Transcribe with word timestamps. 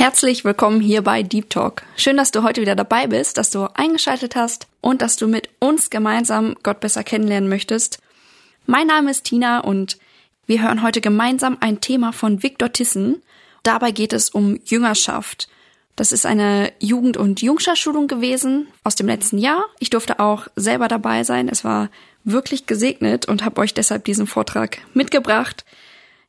Herzlich 0.00 0.46
willkommen 0.46 0.80
hier 0.80 1.02
bei 1.02 1.22
Deep 1.22 1.50
Talk. 1.50 1.82
Schön, 1.94 2.16
dass 2.16 2.30
du 2.30 2.42
heute 2.42 2.62
wieder 2.62 2.74
dabei 2.74 3.06
bist, 3.06 3.36
dass 3.36 3.50
du 3.50 3.66
eingeschaltet 3.74 4.34
hast 4.34 4.66
und 4.80 5.02
dass 5.02 5.16
du 5.16 5.28
mit 5.28 5.50
uns 5.58 5.90
gemeinsam 5.90 6.56
Gott 6.62 6.80
besser 6.80 7.04
kennenlernen 7.04 7.50
möchtest. 7.50 7.98
Mein 8.64 8.86
Name 8.86 9.10
ist 9.10 9.24
Tina 9.24 9.60
und 9.60 9.98
wir 10.46 10.62
hören 10.62 10.82
heute 10.82 11.02
gemeinsam 11.02 11.58
ein 11.60 11.82
Thema 11.82 12.14
von 12.14 12.42
Viktor 12.42 12.72
Tissen. 12.72 13.20
Dabei 13.62 13.90
geht 13.90 14.14
es 14.14 14.30
um 14.30 14.58
Jüngerschaft. 14.64 15.50
Das 15.96 16.12
ist 16.12 16.24
eine 16.24 16.72
Jugend- 16.78 17.18
und 17.18 17.42
Jungscharschulung 17.42 18.08
gewesen 18.08 18.68
aus 18.84 18.94
dem 18.94 19.06
letzten 19.06 19.36
Jahr. 19.36 19.66
Ich 19.80 19.90
durfte 19.90 20.18
auch 20.18 20.46
selber 20.56 20.88
dabei 20.88 21.24
sein. 21.24 21.46
Es 21.46 21.62
war 21.62 21.90
wirklich 22.24 22.64
gesegnet 22.64 23.28
und 23.28 23.44
habe 23.44 23.60
euch 23.60 23.74
deshalb 23.74 24.06
diesen 24.06 24.26
Vortrag 24.26 24.78
mitgebracht. 24.94 25.66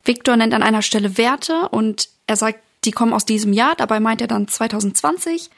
Viktor 0.03 0.35
nennt 0.35 0.53
an 0.53 0.61
einer 0.61 0.81
Stelle 0.81 1.17
Werte 1.17 1.69
und 1.69 2.09
er 2.27 2.35
sagt, 2.35 2.59
die 2.83 2.91
kommen 2.91 3.13
aus 3.13 3.25
diesem 3.25 3.53
Jahr, 3.53 3.75
dabei 3.75 3.99
meint 3.99 4.21
er 4.21 4.27
dann 4.27 4.47
2020. 4.47 5.49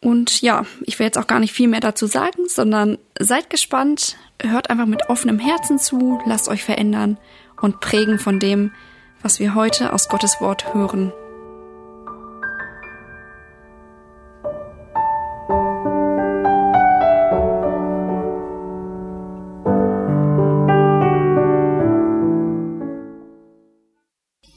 Und 0.00 0.42
ja, 0.42 0.64
ich 0.82 0.98
will 0.98 1.06
jetzt 1.06 1.18
auch 1.18 1.26
gar 1.26 1.40
nicht 1.40 1.52
viel 1.52 1.68
mehr 1.68 1.80
dazu 1.80 2.06
sagen, 2.06 2.48
sondern 2.48 2.98
seid 3.18 3.50
gespannt, 3.50 4.16
hört 4.40 4.70
einfach 4.70 4.86
mit 4.86 5.08
offenem 5.08 5.38
Herzen 5.38 5.78
zu, 5.78 6.20
lasst 6.26 6.48
euch 6.48 6.64
verändern 6.64 7.18
und 7.60 7.80
prägen 7.80 8.18
von 8.18 8.38
dem, 8.38 8.72
was 9.22 9.40
wir 9.40 9.54
heute 9.54 9.92
aus 9.92 10.08
Gottes 10.08 10.40
Wort 10.40 10.74
hören. 10.74 11.12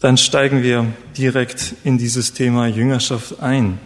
Dann 0.02 0.18
steigen 0.18 0.64
wir 0.64 0.86
direkt 1.18 1.76
in 1.84 1.98
dieses 1.98 2.32
Thema 2.32 2.68
Jüngerschaft 2.68 3.42
ein. 3.42 3.80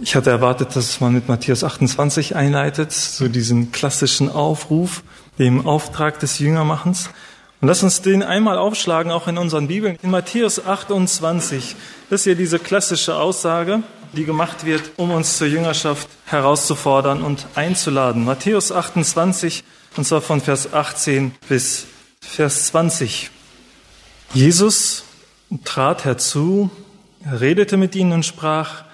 Ich 0.00 0.16
hatte 0.16 0.30
erwartet, 0.30 0.74
dass 0.74 1.00
man 1.00 1.12
mit 1.12 1.28
Matthäus 1.28 1.62
28 1.62 2.34
einleitet, 2.34 2.90
so 2.90 3.28
diesen 3.28 3.70
klassischen 3.70 4.28
Aufruf, 4.28 5.04
dem 5.38 5.64
Auftrag 5.64 6.18
des 6.18 6.40
Jüngermachens. 6.40 7.10
Und 7.60 7.68
lass 7.68 7.84
uns 7.84 8.02
den 8.02 8.24
einmal 8.24 8.58
aufschlagen, 8.58 9.12
auch 9.12 9.28
in 9.28 9.38
unseren 9.38 9.68
Bibeln. 9.68 9.96
In 10.02 10.10
Matthäus 10.10 10.64
28, 10.64 11.76
das 12.10 12.22
ist 12.22 12.24
hier 12.24 12.34
diese 12.34 12.58
klassische 12.58 13.14
Aussage, 13.14 13.84
die 14.12 14.24
gemacht 14.24 14.66
wird, 14.66 14.82
um 14.96 15.12
uns 15.12 15.38
zur 15.38 15.46
Jüngerschaft 15.46 16.08
herauszufordern 16.26 17.22
und 17.22 17.46
einzuladen. 17.54 18.24
Matthäus 18.24 18.72
28, 18.72 19.62
und 19.96 20.04
zwar 20.04 20.20
von 20.20 20.40
Vers 20.40 20.72
18 20.72 21.32
bis 21.48 21.86
Vers 22.20 22.66
20. 22.66 23.30
Jesus 24.32 25.03
trat 25.64 26.04
herzu, 26.04 26.70
redete 27.30 27.76
mit 27.76 27.94
ihnen 27.94 28.12
und 28.12 28.26
sprach, 28.26 28.84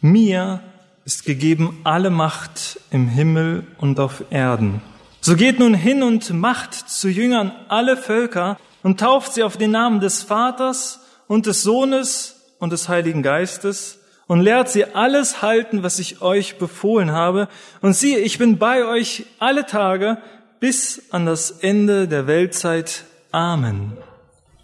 mir 0.00 0.60
ist 1.04 1.24
gegeben 1.24 1.80
alle 1.84 2.10
Macht 2.10 2.80
im 2.90 3.08
Himmel 3.08 3.66
und 3.78 3.98
auf 4.00 4.24
Erden. 4.30 4.80
So 5.20 5.36
geht 5.36 5.58
nun 5.58 5.74
hin 5.74 6.02
und 6.02 6.30
macht 6.30 6.74
zu 6.74 7.08
Jüngern 7.08 7.52
alle 7.68 7.96
Völker 7.96 8.58
und 8.82 8.98
tauft 8.98 9.34
sie 9.34 9.42
auf 9.42 9.56
den 9.56 9.70
Namen 9.70 10.00
des 10.00 10.22
Vaters 10.22 11.00
und 11.28 11.46
des 11.46 11.62
Sohnes 11.62 12.40
und 12.58 12.72
des 12.72 12.88
Heiligen 12.88 13.22
Geistes 13.22 14.00
und 14.26 14.40
lehrt 14.40 14.68
sie 14.68 14.84
alles 14.84 15.42
halten, 15.42 15.82
was 15.82 15.98
ich 15.98 16.22
euch 16.22 16.58
befohlen 16.58 17.12
habe. 17.12 17.48
Und 17.80 17.94
siehe, 17.94 18.18
ich 18.18 18.38
bin 18.38 18.58
bei 18.58 18.84
euch 18.84 19.26
alle 19.38 19.66
Tage 19.66 20.18
bis 20.58 21.02
an 21.10 21.26
das 21.26 21.50
Ende 21.50 22.08
der 22.08 22.26
Weltzeit. 22.26 23.04
Amen. 23.30 23.96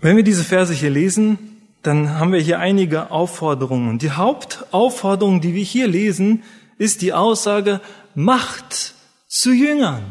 Wenn 0.00 0.16
wir 0.16 0.22
diese 0.22 0.44
Verse 0.44 0.72
hier 0.72 0.90
lesen, 0.90 1.38
dann 1.82 2.20
haben 2.20 2.32
wir 2.32 2.38
hier 2.40 2.60
einige 2.60 3.10
Aufforderungen. 3.10 3.98
Die 3.98 4.12
Hauptaufforderung, 4.12 5.40
die 5.40 5.54
wir 5.54 5.64
hier 5.64 5.88
lesen, 5.88 6.44
ist 6.78 7.02
die 7.02 7.12
Aussage, 7.12 7.80
macht 8.14 8.94
zu 9.26 9.52
Jüngern. 9.52 10.02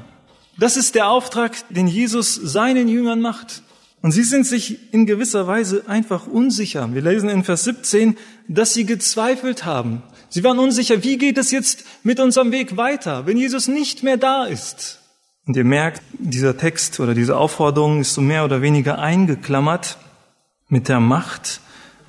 Das 0.60 0.76
ist 0.76 0.96
der 0.96 1.10
Auftrag, 1.10 1.54
den 1.70 1.88
Jesus 1.88 2.36
seinen 2.36 2.90
Jüngern 2.90 3.22
macht. 3.22 3.62
Und 4.02 4.12
sie 4.12 4.24
sind 4.24 4.46
sich 4.46 4.94
in 4.94 5.06
gewisser 5.06 5.48
Weise 5.48 5.84
einfach 5.88 6.28
unsicher. 6.28 6.94
Wir 6.94 7.02
lesen 7.02 7.30
in 7.30 7.46
Vers 7.46 7.64
17, 7.64 8.18
dass 8.50 8.74
sie 8.74 8.86
gezweifelt 8.86 9.64
haben. 9.64 10.04
Sie 10.30 10.44
waren 10.44 10.60
unsicher, 10.60 11.04
wie 11.04 11.18
geht 11.18 11.38
es 11.38 11.52
jetzt 11.52 11.86
mit 12.04 12.20
unserem 12.20 12.52
Weg 12.52 12.76
weiter, 12.76 13.26
wenn 13.26 13.38
Jesus 13.38 13.70
nicht 13.70 14.04
mehr 14.04 14.18
da 14.18 14.44
ist? 14.44 15.00
Und 15.48 15.56
ihr 15.56 15.64
merkt, 15.64 16.02
dieser 16.20 16.58
Text 16.58 17.00
oder 17.00 17.14
diese 17.14 17.38
Aufforderung 17.38 18.02
ist 18.02 18.14
so 18.14 18.22
mehr 18.22 18.44
oder 18.44 18.62
weniger 18.62 19.00
eingeklammert 19.00 19.98
mit 20.68 20.90
der 20.90 21.00
Macht 21.00 21.62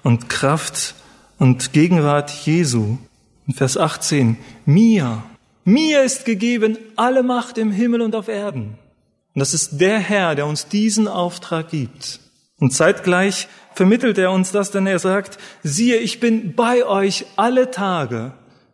und 0.03 0.29
Kraft 0.29 0.97
und 1.39 1.73
Gegenwart 1.73 2.31
Jesu. 2.31 2.99
In 3.47 3.55
Vers 3.55 3.77
18, 3.77 4.37
mir, 4.67 5.23
mir 5.65 6.03
ist 6.03 6.25
gegeben 6.25 6.77
alle 6.97 7.23
Macht 7.23 7.59
im 7.59 7.71
Himmel 7.71 8.03
und 8.03 8.17
auf 8.17 8.27
Erden. 8.27 8.77
Und 9.35 9.41
das 9.41 9.55
ist 9.55 9.81
der 9.81 10.01
Herr, 10.01 10.35
der 10.35 10.47
uns 10.47 10.67
diesen 10.67 11.07
Auftrag 11.07 11.71
gibt. 11.71 12.19
Und 12.59 12.73
zeitgleich 12.73 13.47
vermittelt 13.75 14.19
er 14.19 14.33
uns 14.33 14.51
das, 14.51 14.73
denn 14.73 14.89
er 14.89 14.99
sagt, 14.99 15.39
siehe, 15.63 15.99
ich 15.99 16.19
bin 16.19 16.55
bei 16.55 16.85
euch 16.85 17.25
alle 17.37 17.71
Tage 17.71 18.33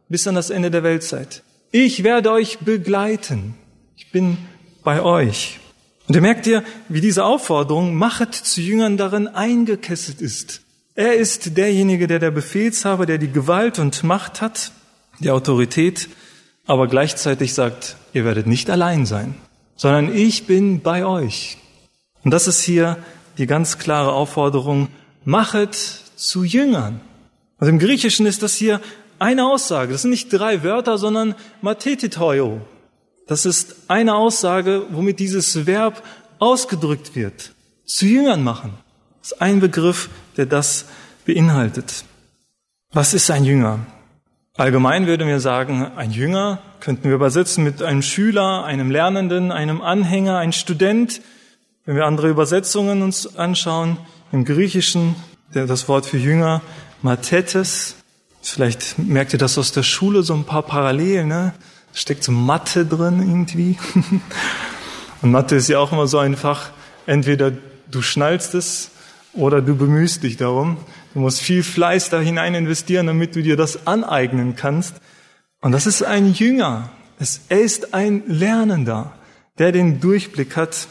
bis 0.08 0.26
an 0.26 0.34
das 0.34 0.48
Ende 0.48 0.70
der 0.70 0.82
Weltzeit. 0.82 1.42
Ich 1.70 2.02
werde 2.02 2.32
euch 2.32 2.60
begleiten. 2.60 3.54
Ich 3.96 4.10
bin 4.10 4.38
bei 4.84 5.02
euch. 5.02 5.58
Und 6.06 6.14
ihr 6.14 6.20
merkt 6.20 6.46
ihr, 6.46 6.62
wie 6.88 7.00
diese 7.00 7.24
Aufforderung, 7.24 7.94
machet 7.94 8.34
zu 8.34 8.60
Jüngern 8.60 8.96
darin 8.96 9.26
eingekesselt 9.26 10.20
ist. 10.20 10.60
Er 10.94 11.14
ist 11.14 11.56
derjenige, 11.56 12.06
der 12.06 12.18
der 12.18 12.30
Befehlshaber, 12.30 13.06
der 13.06 13.18
die 13.18 13.32
Gewalt 13.32 13.78
und 13.78 14.04
Macht 14.04 14.40
hat, 14.40 14.70
die 15.18 15.30
Autorität, 15.30 16.08
aber 16.66 16.86
gleichzeitig 16.86 17.54
sagt, 17.54 17.96
ihr 18.12 18.24
werdet 18.24 18.46
nicht 18.46 18.70
allein 18.70 19.06
sein, 19.06 19.34
sondern 19.76 20.14
ich 20.14 20.46
bin 20.46 20.80
bei 20.80 21.04
euch. 21.04 21.58
Und 22.22 22.30
das 22.30 22.46
ist 22.46 22.62
hier 22.62 22.98
die 23.38 23.46
ganz 23.46 23.78
klare 23.78 24.12
Aufforderung, 24.12 24.88
machet 25.24 25.74
zu 25.74 26.44
Jüngern. 26.44 27.00
Also 27.58 27.70
im 27.70 27.78
Griechischen 27.78 28.26
ist 28.26 28.42
das 28.42 28.54
hier 28.54 28.80
eine 29.18 29.46
Aussage. 29.46 29.92
Das 29.92 30.02
sind 30.02 30.10
nicht 30.10 30.28
drei 30.32 30.62
Wörter, 30.62 30.98
sondern 30.98 31.34
matetitoio, 31.60 32.60
das 33.26 33.46
ist 33.46 33.76
eine 33.88 34.14
Aussage, 34.14 34.86
womit 34.90 35.18
dieses 35.18 35.66
Verb 35.66 36.02
ausgedrückt 36.38 37.14
wird. 37.14 37.52
Zu 37.84 38.06
Jüngern 38.06 38.42
machen. 38.42 38.74
Das 39.20 39.32
ist 39.32 39.42
ein 39.42 39.60
Begriff, 39.60 40.10
der 40.36 40.46
das 40.46 40.86
beinhaltet. 41.24 42.04
Was 42.92 43.14
ist 43.14 43.30
ein 43.30 43.44
Jünger? 43.44 43.80
Allgemein 44.56 45.06
würden 45.06 45.26
wir 45.26 45.40
sagen, 45.40 45.84
ein 45.96 46.12
Jünger 46.12 46.60
könnten 46.80 47.04
wir 47.04 47.14
übersetzen 47.14 47.64
mit 47.64 47.82
einem 47.82 48.02
Schüler, 48.02 48.64
einem 48.64 48.90
Lernenden, 48.90 49.50
einem 49.50 49.80
Anhänger, 49.80 50.38
ein 50.38 50.52
Student. 50.52 51.22
Wenn 51.86 51.96
wir 51.96 52.06
andere 52.06 52.28
Übersetzungen 52.28 53.02
uns 53.02 53.36
anschauen, 53.36 53.98
im 54.30 54.44
Griechischen 54.44 55.16
das 55.52 55.88
Wort 55.88 56.06
für 56.06 56.18
Jünger, 56.18 56.62
Matetes. 57.02 57.96
Vielleicht 58.42 58.98
merkt 58.98 59.32
ihr 59.32 59.38
das 59.38 59.56
aus 59.58 59.72
der 59.72 59.82
Schule, 59.82 60.22
so 60.22 60.34
ein 60.34 60.44
paar 60.44 60.62
Parallelen. 60.62 61.28
Ne? 61.28 61.54
Steckt 61.94 62.24
so 62.24 62.32
Mathe 62.32 62.84
drin 62.84 63.20
irgendwie. 63.20 63.78
Und 65.22 65.30
Mathe 65.30 65.56
ist 65.56 65.68
ja 65.68 65.78
auch 65.78 65.92
immer 65.92 66.06
so 66.06 66.18
ein 66.18 66.36
Fach, 66.36 66.70
entweder 67.06 67.52
du 67.90 68.02
schnallst 68.02 68.54
es 68.54 68.90
oder 69.32 69.62
du 69.62 69.74
bemühst 69.74 70.22
dich 70.22 70.36
darum. 70.36 70.76
Du 71.14 71.20
musst 71.20 71.40
viel 71.40 71.62
Fleiß 71.62 72.10
da 72.10 72.20
hinein 72.20 72.54
investieren, 72.54 73.06
damit 73.06 73.36
du 73.36 73.42
dir 73.42 73.56
das 73.56 73.86
aneignen 73.86 74.56
kannst. 74.56 74.96
Und 75.60 75.72
das 75.72 75.86
ist 75.86 76.02
ein 76.02 76.32
Jünger. 76.32 76.90
er 77.48 77.60
ist 77.60 77.94
ein 77.94 78.22
Lernender, 78.26 79.12
der 79.58 79.72
den 79.72 80.00
Durchblick 80.00 80.56
hat. 80.56 80.88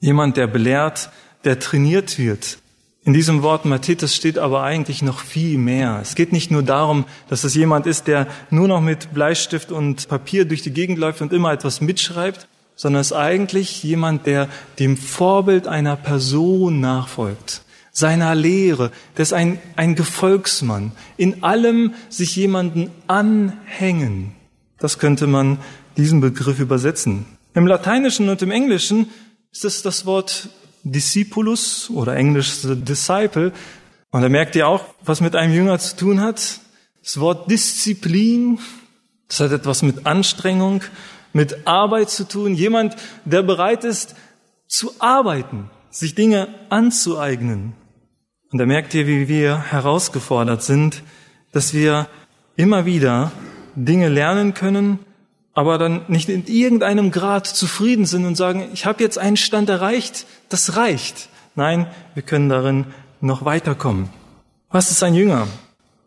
Jemand, 0.00 0.36
der 0.36 0.46
belehrt, 0.46 1.10
der 1.44 1.58
trainiert 1.58 2.18
wird. 2.18 2.58
In 3.06 3.12
diesem 3.12 3.42
Wort 3.42 3.66
Matthäus 3.66 4.16
steht 4.16 4.38
aber 4.38 4.62
eigentlich 4.62 5.02
noch 5.02 5.20
viel 5.20 5.58
mehr. 5.58 5.98
Es 6.00 6.14
geht 6.14 6.32
nicht 6.32 6.50
nur 6.50 6.62
darum, 6.62 7.04
dass 7.28 7.44
es 7.44 7.54
jemand 7.54 7.86
ist, 7.86 8.06
der 8.06 8.26
nur 8.48 8.66
noch 8.66 8.80
mit 8.80 9.12
Bleistift 9.12 9.72
und 9.72 10.08
Papier 10.08 10.46
durch 10.46 10.62
die 10.62 10.72
Gegend 10.72 10.98
läuft 10.98 11.20
und 11.20 11.30
immer 11.30 11.52
etwas 11.52 11.82
mitschreibt, 11.82 12.48
sondern 12.76 13.02
es 13.02 13.08
ist 13.08 13.16
eigentlich 13.16 13.82
jemand, 13.82 14.24
der 14.24 14.48
dem 14.78 14.96
Vorbild 14.96 15.68
einer 15.68 15.96
Person 15.96 16.80
nachfolgt, 16.80 17.62
seiner 17.92 18.34
Lehre. 18.34 18.90
Der 19.18 19.24
ist 19.24 19.34
ein, 19.34 19.58
ein 19.76 19.96
Gefolgsmann. 19.96 20.92
In 21.18 21.42
allem 21.44 21.92
sich 22.08 22.34
jemanden 22.36 22.90
anhängen. 23.06 24.32
Das 24.78 24.98
könnte 24.98 25.26
man 25.26 25.58
diesen 25.98 26.22
Begriff 26.22 26.58
übersetzen. 26.58 27.26
Im 27.52 27.66
Lateinischen 27.66 28.30
und 28.30 28.40
im 28.40 28.50
Englischen 28.50 29.10
ist 29.52 29.66
es 29.66 29.82
das 29.82 30.06
Wort 30.06 30.48
Discipulus 30.84 31.90
oder 31.90 32.14
englisch 32.14 32.60
Disciple. 32.62 33.52
Und 34.10 34.22
da 34.22 34.28
merkt 34.28 34.54
ihr 34.54 34.68
auch, 34.68 34.84
was 35.02 35.20
mit 35.20 35.34
einem 35.34 35.52
Jünger 35.52 35.78
zu 35.78 35.96
tun 35.96 36.20
hat. 36.20 36.60
Das 37.02 37.18
Wort 37.18 37.50
Disziplin, 37.50 38.58
das 39.28 39.40
hat 39.40 39.50
etwas 39.50 39.82
mit 39.82 40.06
Anstrengung, 40.06 40.82
mit 41.32 41.66
Arbeit 41.66 42.10
zu 42.10 42.28
tun. 42.28 42.54
Jemand, 42.54 42.96
der 43.24 43.42
bereit 43.42 43.84
ist 43.84 44.14
zu 44.68 44.92
arbeiten, 45.00 45.70
sich 45.90 46.14
Dinge 46.14 46.48
anzueignen. 46.68 47.74
Und 48.52 48.58
da 48.58 48.66
merkt 48.66 48.94
ihr, 48.94 49.06
wie 49.06 49.26
wir 49.26 49.58
herausgefordert 49.58 50.62
sind, 50.62 51.02
dass 51.52 51.74
wir 51.74 52.08
immer 52.56 52.86
wieder 52.86 53.32
Dinge 53.74 54.08
lernen 54.08 54.54
können, 54.54 55.00
aber 55.54 55.78
dann 55.78 56.02
nicht 56.08 56.28
in 56.28 56.46
irgendeinem 56.46 57.10
Grad 57.10 57.46
zufrieden 57.46 58.06
sind 58.06 58.26
und 58.26 58.34
sagen, 58.34 58.68
ich 58.72 58.86
habe 58.86 59.02
jetzt 59.02 59.18
einen 59.18 59.36
Stand 59.36 59.68
erreicht, 59.68 60.26
das 60.48 60.76
reicht. 60.76 61.28
Nein, 61.54 61.86
wir 62.14 62.22
können 62.22 62.48
darin 62.48 62.86
noch 63.20 63.44
weiterkommen. 63.44 64.10
Was 64.70 64.90
ist 64.90 65.02
ein 65.04 65.14
Jünger? 65.14 65.46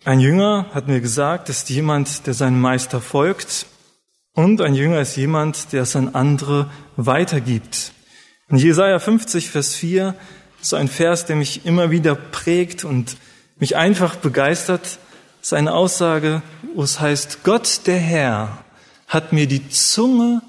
Ein 0.04 0.20
Jünger, 0.20 0.68
hat 0.74 0.88
mir 0.88 1.00
gesagt, 1.00 1.50
ist 1.50 1.70
jemand, 1.70 2.28
der 2.28 2.34
seinem 2.34 2.60
Meister 2.60 3.02
folgt. 3.02 3.66
Und 4.34 4.62
ein 4.62 4.76
Jünger 4.76 5.02
ist 5.02 5.16
jemand, 5.16 5.72
der 5.74 5.84
es 5.84 5.96
an 5.96 6.14
andere 6.14 6.70
weitergibt. 6.96 7.94
In 8.50 8.58
Jesaja 8.58 9.00
50, 9.00 9.50
Vers 9.50 9.76
4 9.76 10.16
ist 10.62 10.74
ein 10.74 10.88
Vers, 10.88 11.26
der 11.26 11.36
mich 11.36 11.66
immer 11.66 11.92
wieder 11.92 12.16
prägt 12.16 12.84
und 12.84 13.18
mich 13.58 13.76
einfach 13.76 14.16
begeistert. 14.16 15.00
ist 15.42 15.54
eine 15.54 15.74
Aussage, 15.74 16.42
wo 16.76 16.84
es 16.84 17.00
heißt, 17.00 17.44
Gott 17.44 17.82
der 17.88 17.98
Herr 17.98 18.64
hat 19.08 19.34
mir 19.34 19.48
die 19.48 19.70
Zunge 19.70 20.42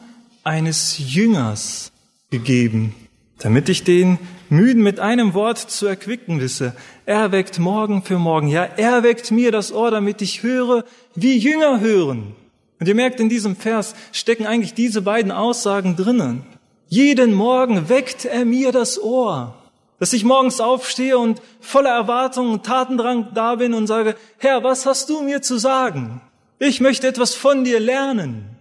eines 0.44 0.98
Jüngers 0.98 1.92
gegeben, 2.30 2.94
damit 3.38 3.68
ich 3.68 3.84
den 3.84 4.18
müden 4.50 4.82
mit 4.82 5.00
einem 5.00 5.34
Wort 5.34 5.58
zu 5.58 5.86
erquicken 5.86 6.40
wisse. 6.40 6.74
Er 7.06 7.32
weckt 7.32 7.58
morgen 7.58 8.02
für 8.02 8.18
morgen. 8.18 8.48
Ja, 8.48 8.64
er 8.64 9.02
weckt 9.02 9.30
mir 9.30 9.52
das 9.52 9.72
Ohr, 9.72 9.90
damit 9.90 10.22
ich 10.22 10.42
höre, 10.42 10.84
wie 11.14 11.36
Jünger 11.38 11.80
hören. 11.80 12.34
Und 12.80 12.88
ihr 12.88 12.94
merkt, 12.94 13.20
in 13.20 13.28
diesem 13.28 13.56
Vers 13.56 13.94
stecken 14.12 14.46
eigentlich 14.46 14.74
diese 14.74 15.02
beiden 15.02 15.32
Aussagen 15.32 15.96
drinnen. 15.96 16.44
Jeden 16.88 17.34
Morgen 17.34 17.88
weckt 17.88 18.24
er 18.24 18.44
mir 18.44 18.72
das 18.72 19.02
Ohr, 19.02 19.54
dass 19.98 20.12
ich 20.12 20.24
morgens 20.24 20.60
aufstehe 20.60 21.18
und 21.18 21.42
voller 21.60 21.90
Erwartung 21.90 22.52
und 22.52 22.64
Tatendrang 22.64 23.28
da 23.34 23.56
bin 23.56 23.74
und 23.74 23.86
sage, 23.86 24.16
Herr, 24.38 24.64
was 24.64 24.86
hast 24.86 25.10
du 25.10 25.22
mir 25.22 25.42
zu 25.42 25.58
sagen? 25.58 26.22
Ich 26.60 26.80
möchte 26.80 27.06
etwas 27.06 27.36
von 27.36 27.62
dir 27.62 27.78
lernen. 27.78 28.56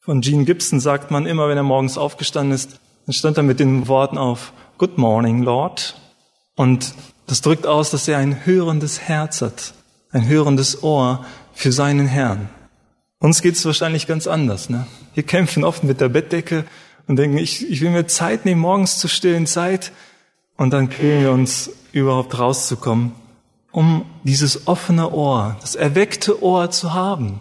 Von 0.00 0.22
Gene 0.22 0.44
Gibson 0.44 0.80
sagt 0.80 1.12
man 1.12 1.24
immer, 1.24 1.48
wenn 1.48 1.56
er 1.56 1.62
morgens 1.62 1.96
aufgestanden 1.96 2.52
ist, 2.52 2.80
dann 3.06 3.12
stand 3.12 3.36
er 3.36 3.44
mit 3.44 3.60
den 3.60 3.86
Worten 3.86 4.18
auf, 4.18 4.52
Good 4.76 4.98
morning, 4.98 5.42
Lord. 5.42 5.94
Und 6.56 6.94
das 7.28 7.40
drückt 7.40 7.66
aus, 7.66 7.90
dass 7.90 8.08
er 8.08 8.18
ein 8.18 8.44
hörendes 8.44 9.02
Herz 9.02 9.40
hat, 9.40 9.74
ein 10.10 10.26
hörendes 10.26 10.82
Ohr 10.82 11.24
für 11.52 11.70
seinen 11.70 12.06
Herrn. 12.06 12.48
Uns 13.20 13.40
geht's 13.40 13.64
wahrscheinlich 13.64 14.08
ganz 14.08 14.26
anders. 14.26 14.68
Ne? 14.68 14.86
Wir 15.14 15.22
kämpfen 15.22 15.62
oft 15.62 15.84
mit 15.84 16.00
der 16.00 16.08
Bettdecke 16.08 16.64
und 17.06 17.16
denken, 17.16 17.38
ich, 17.38 17.70
ich 17.70 17.80
will 17.80 17.90
mir 17.90 18.08
Zeit 18.08 18.46
nehmen, 18.46 18.60
morgens 18.60 18.98
zur 18.98 19.10
stillen 19.10 19.46
Zeit. 19.46 19.92
Und 20.56 20.72
dann 20.72 20.90
quälen 20.90 21.22
wir 21.22 21.32
uns, 21.32 21.70
überhaupt 21.92 22.38
rauszukommen, 22.38 23.12
um 23.72 24.04
dieses 24.24 24.66
offene 24.66 25.10
Ohr, 25.10 25.56
das 25.60 25.74
erweckte 25.74 26.42
Ohr 26.42 26.70
zu 26.70 26.94
haben. 26.94 27.40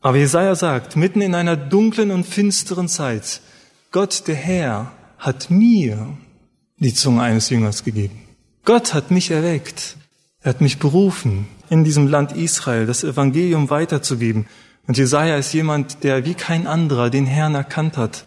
Aber 0.00 0.18
Jesaja 0.18 0.54
sagt, 0.54 0.96
mitten 0.96 1.20
in 1.20 1.34
einer 1.34 1.56
dunklen 1.56 2.10
und 2.10 2.24
finsteren 2.24 2.88
Zeit, 2.88 3.40
Gott 3.90 4.28
der 4.28 4.36
Herr 4.36 4.92
hat 5.18 5.50
mir 5.50 6.16
die 6.78 6.94
Zunge 6.94 7.22
eines 7.22 7.50
Jüngers 7.50 7.82
gegeben. 7.82 8.22
Gott 8.64 8.94
hat 8.94 9.10
mich 9.10 9.30
erweckt. 9.30 9.96
Er 10.42 10.50
hat 10.50 10.60
mich 10.60 10.78
berufen, 10.78 11.48
in 11.70 11.82
diesem 11.82 12.06
Land 12.06 12.32
Israel 12.32 12.86
das 12.86 13.02
Evangelium 13.02 13.70
weiterzugeben. 13.70 14.46
Und 14.86 14.98
Jesaja 14.98 15.36
ist 15.36 15.52
jemand, 15.52 16.04
der 16.04 16.24
wie 16.24 16.34
kein 16.34 16.66
anderer 16.66 17.10
den 17.10 17.26
Herrn 17.26 17.54
erkannt 17.54 17.96
hat, 17.96 18.24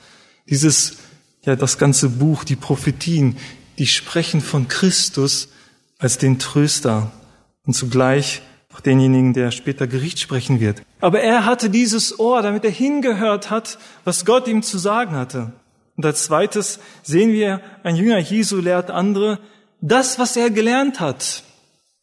dieses, 0.49 0.97
ja, 1.43 1.55
das 1.55 1.77
ganze 1.77 2.09
Buch, 2.09 2.43
die 2.43 2.55
Prophetien, 2.55 3.37
die 3.77 3.87
sprechen 3.87 4.41
von 4.41 4.67
Christus 4.67 5.49
als 5.99 6.17
den 6.17 6.39
Tröster 6.39 7.11
und 7.69 7.73
zugleich 7.73 8.41
auch 8.73 8.79
denjenigen, 8.79 9.33
der 9.33 9.51
später 9.51 9.85
Gericht 9.85 10.19
sprechen 10.19 10.59
wird. 10.59 10.81
Aber 11.01 11.21
er 11.21 11.45
hatte 11.45 11.69
dieses 11.69 12.17
Ohr, 12.17 12.41
damit 12.41 12.65
er 12.65 12.71
hingehört 12.71 13.51
hat, 13.51 13.77
was 14.05 14.25
Gott 14.25 14.47
ihm 14.47 14.63
zu 14.63 14.79
sagen 14.79 15.11
hatte. 15.15 15.51
Und 15.95 16.03
als 16.03 16.23
zweites 16.23 16.79
sehen 17.03 17.31
wir, 17.31 17.61
ein 17.83 17.95
Jünger 17.95 18.17
Jesu 18.17 18.57
lehrt 18.57 18.89
andere, 18.89 19.37
das, 19.81 20.17
was 20.17 20.35
er 20.35 20.49
gelernt 20.49 20.99
hat, 20.99 21.43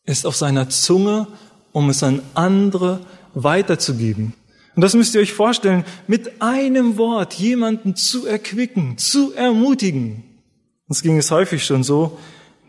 ist 0.05 0.25
auf 0.25 0.37
seiner 0.37 0.69
Zunge, 0.69 1.27
um 1.73 1.91
es 1.91 2.05
an 2.05 2.23
andere 2.35 3.01
weiterzugeben. 3.35 4.35
Und 4.77 4.83
das 4.83 4.95
müsst 4.95 5.17
ihr 5.17 5.21
euch 5.21 5.33
vorstellen, 5.33 5.85
mit 6.07 6.41
einem 6.41 6.97
Wort 6.97 7.35
jemanden 7.35 7.97
zu 7.97 8.25
erquicken, 8.25 8.99
zu 8.99 9.35
ermutigen. 9.35 10.23
Uns 10.87 11.03
ging 11.03 11.19
es 11.19 11.33
häufig 11.33 11.65
schon 11.65 11.83
so, 11.83 12.21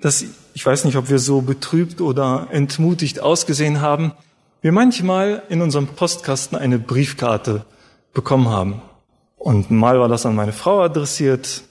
dass, 0.02 0.26
ich 0.58 0.66
weiß 0.66 0.86
nicht, 0.86 0.98
ob 0.98 1.12
wir 1.12 1.20
so 1.20 1.42
betrübt 1.42 2.02
oder 2.02 2.48
entmutigt 2.50 3.20
ausgesehen 3.20 3.80
haben, 3.80 4.14
wir 4.62 4.72
manchmal 4.72 5.44
in 5.50 5.62
unserem 5.62 5.86
Postkasten 5.86 6.58
eine 6.58 6.80
Briefkarte 6.80 7.64
bekommen 8.12 8.50
haben. 8.50 8.82
Und 9.36 9.70
mal 9.70 10.00
war 10.00 10.08
das 10.08 10.26
an 10.26 10.34
meine 10.34 10.54
Frau 10.54 10.82
adressiert. 10.82 11.62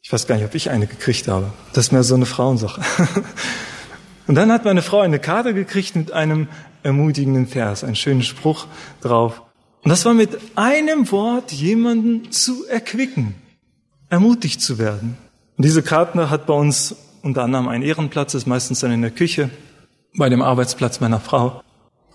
Ich 0.00 0.10
weiß 0.10 0.26
gar 0.26 0.36
nicht, 0.36 0.46
ob 0.46 0.54
ich 0.54 0.70
eine 0.70 0.86
gekriegt 0.86 1.28
habe. 1.28 1.52
Das 1.74 1.88
ist 1.88 1.92
mehr 1.92 2.02
so 2.02 2.14
eine 2.14 2.24
Frauensache. 2.24 2.80
Und 4.26 4.36
dann 4.36 4.50
hat 4.50 4.64
meine 4.64 4.80
Frau 4.80 5.00
eine 5.00 5.18
Karte 5.18 5.52
gekriegt 5.52 5.94
mit 5.94 6.12
einem 6.12 6.48
ermutigenden 6.82 7.46
Vers, 7.46 7.84
einen 7.84 7.94
schönen 7.94 8.22
Spruch 8.22 8.68
drauf. 9.02 9.42
Und 9.82 9.90
das 9.90 10.06
war 10.06 10.14
mit 10.14 10.38
einem 10.54 11.12
Wort 11.12 11.52
jemanden 11.52 12.32
zu 12.32 12.66
erquicken, 12.66 13.34
ermutigt 14.08 14.62
zu 14.62 14.78
werden. 14.78 15.18
Und 15.58 15.66
diese 15.66 15.82
Karte 15.82 16.30
hat 16.30 16.46
bei 16.46 16.54
uns 16.54 16.96
unter 17.22 17.42
anderem 17.42 17.68
einen 17.68 17.82
Ehrenplatz, 17.82 18.34
ist 18.34 18.46
meistens 18.46 18.80
dann 18.80 18.92
in 18.92 19.02
der 19.02 19.10
Küche, 19.10 19.50
bei 20.16 20.28
dem 20.28 20.42
Arbeitsplatz 20.42 21.00
meiner 21.00 21.20
Frau. 21.20 21.62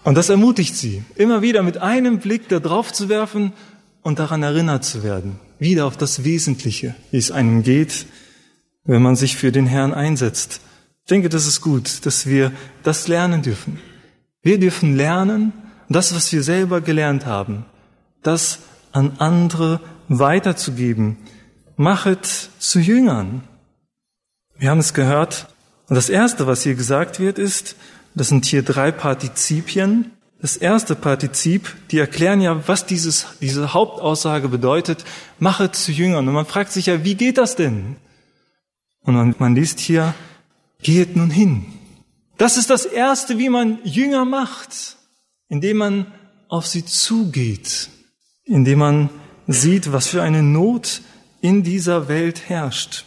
Und 0.03 0.15
das 0.15 0.29
ermutigt 0.29 0.75
sie, 0.75 1.03
immer 1.15 1.41
wieder 1.41 1.63
mit 1.63 1.77
einem 1.77 2.19
Blick 2.19 2.47
da 2.49 2.59
drauf 2.59 2.93
zu 2.93 3.09
werfen 3.09 3.53
und 4.01 4.19
daran 4.19 4.43
erinnert 4.43 4.83
zu 4.83 5.03
werden, 5.03 5.39
wieder 5.57 5.85
auf 5.85 5.97
das 5.97 6.23
Wesentliche, 6.23 6.95
wie 7.11 7.17
es 7.17 7.31
einem 7.31 7.63
geht, 7.63 8.05
wenn 8.83 9.01
man 9.01 9.15
sich 9.15 9.35
für 9.35 9.51
den 9.51 9.65
Herrn 9.65 9.93
einsetzt. 9.93 10.61
Ich 11.03 11.09
denke, 11.09 11.29
das 11.29 11.47
ist 11.47 11.61
gut, 11.61 12.05
dass 12.05 12.27
wir 12.27 12.51
das 12.83 13.07
lernen 13.07 13.41
dürfen. 13.41 13.79
Wir 14.43 14.59
dürfen 14.59 14.95
lernen, 14.95 15.53
das, 15.89 16.15
was 16.15 16.31
wir 16.31 16.43
selber 16.43 16.81
gelernt 16.81 17.25
haben, 17.25 17.65
das 18.21 18.59
an 18.91 19.13
andere 19.17 19.81
weiterzugeben. 20.07 21.17
Machet 21.77 22.25
zu 22.59 22.79
Jüngern. 22.79 23.43
Wir 24.57 24.69
haben 24.69 24.79
es 24.79 24.93
gehört. 24.93 25.47
Und 25.87 25.95
das 25.95 26.09
Erste, 26.09 26.47
was 26.47 26.63
hier 26.63 26.75
gesagt 26.75 27.19
wird, 27.19 27.37
ist, 27.37 27.75
das 28.15 28.29
sind 28.29 28.45
hier 28.45 28.63
drei 28.63 28.91
Partizipien. 28.91 30.11
Das 30.41 30.57
erste 30.57 30.95
Partizip, 30.95 31.75
die 31.91 31.99
erklären 31.99 32.41
ja, 32.41 32.67
was 32.67 32.85
dieses, 32.85 33.27
diese 33.41 33.73
Hauptaussage 33.73 34.47
bedeutet. 34.47 35.05
Machet 35.39 35.75
zu 35.75 35.91
Jüngern. 35.91 36.27
Und 36.27 36.33
man 36.33 36.45
fragt 36.45 36.71
sich 36.71 36.87
ja, 36.87 37.03
wie 37.03 37.15
geht 37.15 37.37
das 37.37 37.55
denn? 37.55 37.97
Und 39.01 39.15
man, 39.15 39.35
man 39.37 39.55
liest 39.55 39.79
hier, 39.79 40.13
geht 40.81 41.15
nun 41.15 41.29
hin. 41.29 41.65
Das 42.37 42.57
ist 42.57 42.69
das 42.69 42.85
Erste, 42.85 43.37
wie 43.37 43.49
man 43.49 43.79
Jünger 43.83 44.25
macht 44.25 44.95
indem 45.49 45.77
man 45.77 46.07
auf 46.47 46.67
sie 46.67 46.85
zugeht, 46.85 47.89
indem 48.43 48.79
man 48.79 49.09
sieht, 49.47 49.91
was 49.91 50.07
für 50.07 50.21
eine 50.21 50.43
Not 50.43 51.01
in 51.41 51.63
dieser 51.63 52.07
Welt 52.07 52.49
herrscht. 52.49 53.05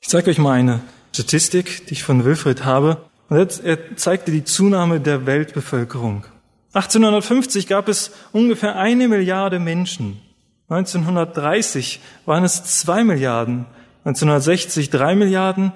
Ich 0.00 0.08
zeige 0.08 0.30
euch 0.30 0.38
mal 0.38 0.52
eine 0.52 0.80
Statistik, 1.12 1.86
die 1.86 1.94
ich 1.94 2.02
von 2.04 2.24
Wilfried 2.24 2.64
habe. 2.64 3.04
er 3.28 3.96
zeigte 3.96 4.30
die 4.30 4.44
Zunahme 4.44 5.00
der 5.00 5.26
Weltbevölkerung. 5.26 6.24
1850 6.72 7.66
gab 7.66 7.88
es 7.88 8.12
ungefähr 8.32 8.76
eine 8.76 9.08
Milliarde 9.08 9.58
Menschen. 9.58 10.20
1930 10.68 12.00
waren 12.26 12.44
es 12.44 12.62
zwei 12.64 13.02
Milliarden. 13.04 13.66
1960 14.04 14.90
drei 14.90 15.16
Milliarden. 15.16 15.72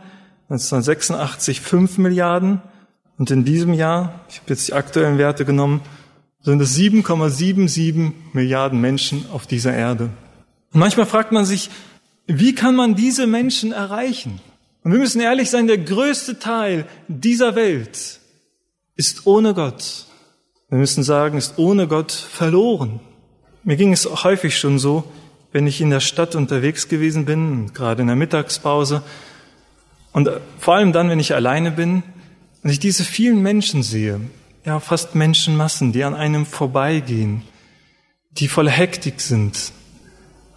1986 0.48 1.60
fünf 1.60 1.98
Milliarden. 1.98 2.62
Und 3.18 3.30
in 3.30 3.44
diesem 3.44 3.74
Jahr, 3.74 4.20
ich 4.28 4.38
habe 4.38 4.50
jetzt 4.50 4.68
die 4.68 4.74
aktuellen 4.74 5.18
Werte 5.18 5.44
genommen, 5.44 5.80
sind 6.42 6.60
es 6.60 6.76
7,77 6.76 8.12
Milliarden 8.32 8.80
Menschen 8.80 9.24
auf 9.32 9.46
dieser 9.46 9.74
Erde. 9.74 10.10
Und 10.72 10.80
manchmal 10.80 11.06
fragt 11.06 11.32
man 11.32 11.44
sich, 11.44 11.70
wie 12.26 12.54
kann 12.54 12.74
man 12.74 12.94
diese 12.94 13.26
Menschen 13.26 13.72
erreichen? 13.72 14.40
Und 14.84 14.92
wir 14.92 14.98
müssen 14.98 15.20
ehrlich 15.20 15.50
sein, 15.50 15.66
der 15.66 15.78
größte 15.78 16.38
Teil 16.38 16.86
dieser 17.08 17.54
Welt 17.54 18.20
ist 18.96 19.26
ohne 19.26 19.54
Gott. 19.54 20.06
Wir 20.68 20.78
müssen 20.78 21.02
sagen, 21.02 21.38
ist 21.38 21.58
ohne 21.58 21.86
Gott 21.86 22.12
verloren. 22.12 23.00
Mir 23.64 23.76
ging 23.76 23.92
es 23.92 24.06
häufig 24.24 24.58
schon 24.58 24.78
so, 24.78 25.04
wenn 25.52 25.66
ich 25.66 25.80
in 25.80 25.90
der 25.90 26.00
Stadt 26.00 26.34
unterwegs 26.34 26.88
gewesen 26.88 27.24
bin, 27.24 27.72
gerade 27.74 28.02
in 28.02 28.08
der 28.08 28.16
Mittagspause, 28.16 29.02
und 30.12 30.30
vor 30.58 30.74
allem 30.74 30.92
dann, 30.92 31.08
wenn 31.08 31.20
ich 31.20 31.34
alleine 31.34 31.70
bin 31.70 32.02
und 32.62 32.70
ich 32.70 32.78
diese 32.78 33.04
vielen 33.04 33.40
Menschen 33.40 33.82
sehe, 33.82 34.20
ja 34.64 34.78
fast 34.78 35.14
Menschenmassen, 35.14 35.92
die 35.92 36.04
an 36.04 36.14
einem 36.14 36.46
vorbeigehen, 36.46 37.42
die 38.32 38.48
voll 38.48 38.68
Hektik 38.68 39.20
sind, 39.20 39.72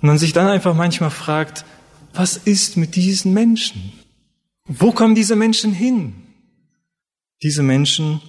und 0.02 0.08
man 0.08 0.18
sich 0.18 0.34
dann 0.34 0.48
einfach 0.48 0.76
manchmal 0.76 1.12
fragt, 1.12 1.66
was 2.14 2.38
ist 2.38 2.78
mit 2.78 2.96
diesen 2.96 3.34
Menschen? 3.34 3.94
Wo 4.66 4.92
kommen 4.92 5.16
diese 5.16 5.36
Menschen 5.36 5.74
hin? 5.74 6.14
Diese 7.44 7.64
Menschen, 7.64 8.22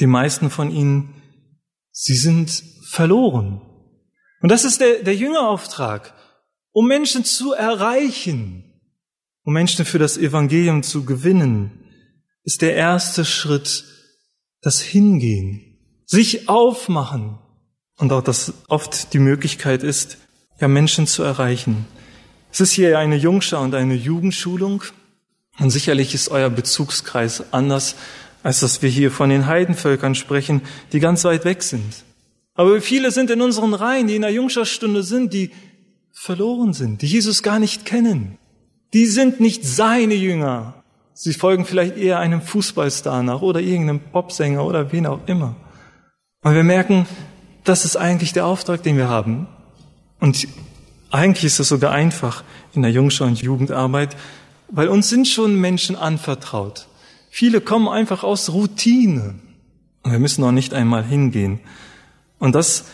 die 0.00 0.06
meisten 0.06 0.50
von 0.50 0.70
ihnen, 0.70 1.14
sie 1.92 2.16
sind 2.16 2.62
verloren. 2.88 3.60
Und 4.40 4.50
das 4.50 4.64
ist 4.64 4.80
der, 4.80 5.02
der 5.02 5.14
Jüngerauftrag, 5.14 6.14
um 6.72 6.86
Menschen 6.86 7.24
zu 7.24 7.52
erreichen, 7.52 8.64
um 9.44 9.52
Menschen 9.52 9.84
für 9.84 9.98
das 9.98 10.16
Evangelium 10.16 10.82
zu 10.82 11.04
gewinnen, 11.04 11.84
ist 12.44 12.62
der 12.62 12.74
erste 12.74 13.24
Schritt 13.24 13.84
das 14.62 14.80
Hingehen, 14.80 15.78
sich 16.06 16.48
aufmachen 16.48 17.38
und 17.96 18.12
auch, 18.12 18.22
dass 18.22 18.54
oft 18.68 19.12
die 19.12 19.18
Möglichkeit 19.18 19.82
ist, 19.82 20.18
ja 20.60 20.68
Menschen 20.68 21.06
zu 21.06 21.22
erreichen. 21.22 21.86
Es 22.52 22.60
ist 22.60 22.72
hier 22.72 22.98
eine 22.98 23.16
Jungschau 23.16 23.62
und 23.62 23.74
eine 23.74 23.94
Jugendschulung 23.94 24.82
und 25.58 25.70
sicherlich 25.70 26.14
ist 26.14 26.30
euer 26.30 26.50
Bezugskreis 26.50 27.52
anders, 27.52 27.96
als 28.42 28.60
dass 28.60 28.82
wir 28.82 28.88
hier 28.88 29.10
von 29.10 29.30
den 29.30 29.46
Heidenvölkern 29.46 30.14
sprechen, 30.14 30.62
die 30.92 31.00
ganz 31.00 31.24
weit 31.24 31.44
weg 31.44 31.62
sind. 31.62 32.04
Aber 32.54 32.80
viele 32.80 33.10
sind 33.10 33.30
in 33.30 33.40
unseren 33.40 33.74
Reihen, 33.74 34.06
die 34.06 34.16
in 34.16 34.22
der 34.22 34.32
Jungscharstunde 34.32 35.02
sind, 35.02 35.32
die 35.32 35.50
verloren 36.12 36.72
sind, 36.72 37.02
die 37.02 37.06
Jesus 37.06 37.42
gar 37.42 37.58
nicht 37.58 37.84
kennen. 37.84 38.38
Die 38.92 39.06
sind 39.06 39.40
nicht 39.40 39.64
seine 39.64 40.14
Jünger. 40.14 40.82
Sie 41.14 41.32
folgen 41.34 41.64
vielleicht 41.64 41.96
eher 41.96 42.18
einem 42.18 42.42
Fußballstar 42.42 43.22
nach 43.22 43.42
oder 43.42 43.60
irgendeinem 43.60 44.00
Popsänger 44.00 44.64
oder 44.64 44.90
wen 44.92 45.06
auch 45.06 45.20
immer. 45.26 45.54
Und 46.42 46.54
wir 46.54 46.64
merken, 46.64 47.06
das 47.64 47.84
ist 47.84 47.96
eigentlich 47.96 48.32
der 48.32 48.46
Auftrag, 48.46 48.82
den 48.82 48.96
wir 48.96 49.08
haben. 49.08 49.46
Und 50.20 50.46
eigentlich 51.10 51.44
ist 51.44 51.58
es 51.58 51.68
sogar 51.68 51.92
einfach 51.92 52.44
in 52.72 52.82
der 52.82 52.92
Jungschau 52.92 53.24
und 53.24 53.40
Jugendarbeit, 53.40 54.16
weil 54.68 54.88
uns 54.88 55.08
sind 55.08 55.26
schon 55.26 55.56
Menschen 55.60 55.96
anvertraut. 55.96 56.86
Viele 57.30 57.60
kommen 57.60 57.88
einfach 57.88 58.22
aus 58.22 58.50
Routine. 58.50 59.34
Und 60.02 60.12
wir 60.12 60.18
müssen 60.18 60.44
auch 60.44 60.52
nicht 60.52 60.72
einmal 60.74 61.04
hingehen. 61.04 61.60
Und 62.38 62.54
das 62.54 62.84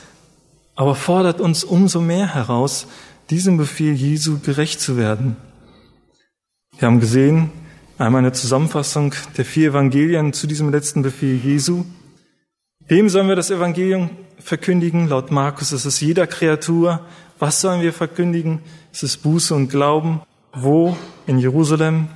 aber 0.75 0.95
fordert 0.95 1.40
uns 1.40 1.64
umso 1.64 2.00
mehr 2.00 2.35
heraus, 2.35 2.87
diesem 3.30 3.56
Befehl 3.56 3.95
Jesu 3.95 4.38
gerecht 4.40 4.80
zu 4.80 4.97
werden. 4.97 5.37
Wir 6.78 6.87
haben 6.87 7.00
gesehen, 7.00 7.50
einmal 7.97 8.21
eine 8.21 8.33
Zusammenfassung 8.33 9.14
der 9.37 9.47
vier 9.47 9.71
Evangelien 9.71 10.33
zu 10.33 10.47
diesem 10.47 10.71
letzten 10.71 11.02
Befehl 11.02 11.37
Jesu. 11.37 11.85
Wem 12.88 13.08
sollen 13.08 13.26
wir 13.26 13.34
das 13.34 13.50
Evangelium 13.50 14.10
verkündigen? 14.38 15.08
Laut 15.08 15.32
Markus 15.32 15.72
ist 15.72 15.86
es 15.86 16.00
jeder 16.00 16.28
Kreatur. 16.28 17.00
Was 17.40 17.60
sollen 17.60 17.82
wir 17.82 17.92
verkündigen? 17.92 18.60
Es 18.92 19.02
ist 19.02 19.24
Buße 19.24 19.56
und 19.56 19.70
Glauben. 19.70 20.22
Wo? 20.52 20.96
In 21.26 21.40
Jerusalem. 21.40 22.06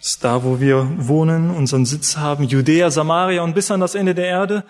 Es 0.00 0.10
ist 0.10 0.24
da, 0.24 0.42
wo 0.42 0.58
wir 0.58 0.88
wohnen, 0.96 1.50
unseren 1.50 1.86
Sitz 1.86 2.16
haben. 2.16 2.42
Judäa, 2.42 2.90
Samaria 2.90 3.42
und 3.42 3.54
bis 3.54 3.70
an 3.70 3.78
das 3.78 3.94
Ende 3.94 4.16
der 4.16 4.26
Erde. 4.26 4.64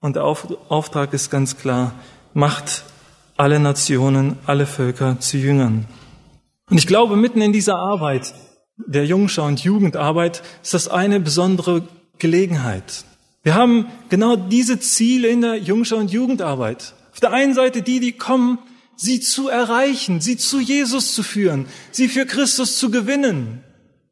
Und 0.00 0.16
der 0.16 0.24
Auftrag 0.24 1.14
ist 1.14 1.30
ganz 1.30 1.56
klar. 1.56 1.92
Macht 2.34 2.84
alle 3.38 3.60
Nationen, 3.60 4.36
alle 4.44 4.66
Völker 4.66 5.18
zu 5.18 5.38
Jüngern. 5.38 5.86
Und 6.68 6.76
ich 6.76 6.86
glaube, 6.86 7.16
mitten 7.16 7.40
in 7.40 7.54
dieser 7.54 7.76
Arbeit 7.76 8.34
der 8.76 9.06
Jungschau 9.06 9.46
und 9.46 9.64
Jugendarbeit 9.64 10.42
ist 10.62 10.74
das 10.74 10.88
eine 10.88 11.20
besondere 11.20 11.88
Gelegenheit. 12.18 13.06
Wir 13.48 13.54
haben 13.54 13.86
genau 14.10 14.36
diese 14.36 14.78
Ziele 14.78 15.28
in 15.28 15.40
der 15.40 15.56
Jungschau 15.56 15.96
und 15.96 16.10
Jugendarbeit. 16.10 16.92
Auf 17.12 17.20
der 17.20 17.32
einen 17.32 17.54
Seite 17.54 17.80
die, 17.80 17.98
die 17.98 18.12
kommen, 18.12 18.58
sie 18.94 19.20
zu 19.20 19.48
erreichen, 19.48 20.20
sie 20.20 20.36
zu 20.36 20.60
Jesus 20.60 21.14
zu 21.14 21.22
führen, 21.22 21.64
sie 21.90 22.08
für 22.08 22.26
Christus 22.26 22.76
zu 22.76 22.90
gewinnen. 22.90 23.64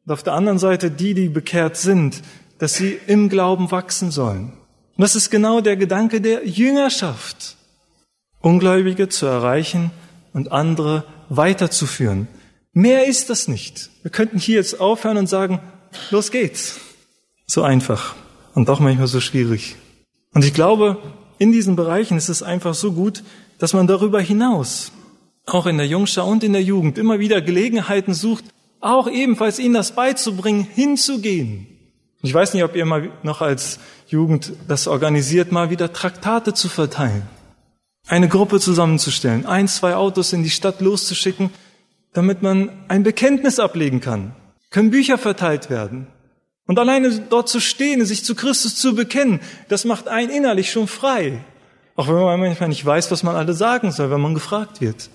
Und 0.07 0.11
auf 0.11 0.23
der 0.23 0.33
anderen 0.33 0.57
Seite 0.57 0.89
die, 0.89 1.13
die 1.13 1.29
bekehrt 1.29 1.77
sind, 1.77 2.23
dass 2.57 2.73
sie 2.73 2.97
im 3.05 3.29
Glauben 3.29 3.69
wachsen 3.69 4.09
sollen. 4.09 4.53
Und 4.95 5.03
das 5.03 5.15
ist 5.15 5.29
genau 5.29 5.61
der 5.61 5.77
Gedanke 5.77 6.19
der 6.19 6.47
Jüngerschaft. 6.47 7.57
Ungläubige 8.41 9.07
zu 9.07 9.27
erreichen 9.27 9.91
und 10.33 10.51
andere 10.51 11.03
weiterzuführen. 11.29 12.27
Mehr 12.73 13.05
ist 13.05 13.29
das 13.29 13.47
nicht. 13.47 13.91
Wir 14.01 14.09
könnten 14.09 14.39
hier 14.39 14.55
jetzt 14.55 14.79
aufhören 14.79 15.17
und 15.17 15.27
sagen, 15.27 15.59
los 16.09 16.31
geht's. 16.31 16.79
So 17.45 17.61
einfach 17.61 18.15
und 18.57 18.69
doch 18.69 18.79
manchmal 18.79 19.05
so 19.05 19.19
schwierig. 19.19 19.75
Und 20.33 20.43
ich 20.43 20.53
glaube, 20.53 20.97
in 21.37 21.51
diesen 21.51 21.75
Bereichen 21.75 22.17
ist 22.17 22.27
es 22.27 22.41
einfach 22.41 22.73
so 22.73 22.91
gut, 22.91 23.23
dass 23.59 23.73
man 23.73 23.85
darüber 23.85 24.19
hinaus, 24.19 24.91
auch 25.45 25.67
in 25.67 25.77
der 25.77 25.85
Jungschau 25.85 26.27
und 26.27 26.43
in 26.43 26.53
der 26.53 26.63
Jugend, 26.63 26.97
immer 26.97 27.19
wieder 27.19 27.39
Gelegenheiten 27.41 28.15
sucht, 28.15 28.45
auch 28.79 29.07
ebenfalls 29.07 29.59
ihnen 29.59 29.75
das 29.75 29.93
beizubringen, 29.93 30.67
hinzugehen. 30.73 31.67
Ich 32.23 32.33
weiß 32.33 32.55
nicht, 32.55 32.63
ob 32.63 32.75
ihr 32.75 32.85
mal 32.85 33.11
noch 33.21 33.41
als 33.41 33.79
Jugend 34.07 34.53
das 34.67 34.87
organisiert, 34.87 35.51
mal 35.51 35.69
wieder 35.69 35.93
Traktate 35.93 36.55
zu 36.55 36.67
verteilen. 36.67 37.27
Eine 38.07 38.27
Gruppe 38.27 38.59
zusammenzustellen, 38.59 39.45
ein, 39.45 39.67
zwei 39.67 39.95
Autos 39.95 40.33
in 40.33 40.41
die 40.41 40.49
Stadt 40.49 40.81
loszuschicken 40.81 41.51
damit 42.17 42.41
man 42.41 42.71
ein 42.87 43.03
Bekenntnis 43.03 43.59
ablegen 43.59 44.01
kann. 44.01 44.33
Können 44.71 44.89
Bücher 44.89 45.19
verteilt 45.19 45.69
werden. 45.69 46.07
Und 46.67 46.77
alleine 46.77 47.09
dort 47.29 47.49
zu 47.49 47.59
stehen, 47.59 48.05
sich 48.05 48.23
zu 48.23 48.35
Christus 48.35 48.75
zu 48.75 48.93
bekennen, 48.93 49.39
das 49.69 49.85
macht 49.85 50.07
einen 50.07 50.29
innerlich 50.29 50.69
schon 50.69 50.87
frei. 50.87 51.39
Auch 51.95 52.07
wenn 52.07 52.15
man 52.15 52.39
manchmal 52.39 52.69
nicht 52.69 52.85
weiß, 52.85 53.09
was 53.09 53.23
man 53.23 53.35
alle 53.35 53.53
sagen 53.53 53.91
soll, 53.91 54.11
wenn 54.11 54.21
man 54.21 54.35
gefragt 54.35 54.81
wird. 54.81 55.09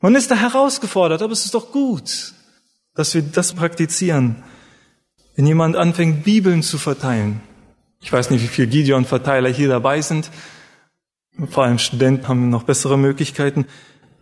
Man 0.00 0.14
ist 0.16 0.30
da 0.30 0.34
herausgefordert, 0.34 1.22
aber 1.22 1.32
es 1.32 1.44
ist 1.44 1.54
doch 1.54 1.72
gut, 1.72 2.34
dass 2.94 3.14
wir 3.14 3.22
das 3.22 3.54
praktizieren. 3.54 4.42
Wenn 5.36 5.46
jemand 5.46 5.76
anfängt, 5.76 6.24
Bibeln 6.24 6.62
zu 6.62 6.76
verteilen. 6.76 7.40
Ich 8.00 8.12
weiß 8.12 8.30
nicht, 8.30 8.42
wie 8.42 8.48
viele 8.48 8.68
Gideon-Verteiler 8.68 9.48
hier 9.48 9.68
dabei 9.68 10.02
sind. 10.02 10.30
Vor 11.50 11.64
allem 11.64 11.78
Studenten 11.78 12.28
haben 12.28 12.50
noch 12.50 12.64
bessere 12.64 12.98
Möglichkeiten. 12.98 13.66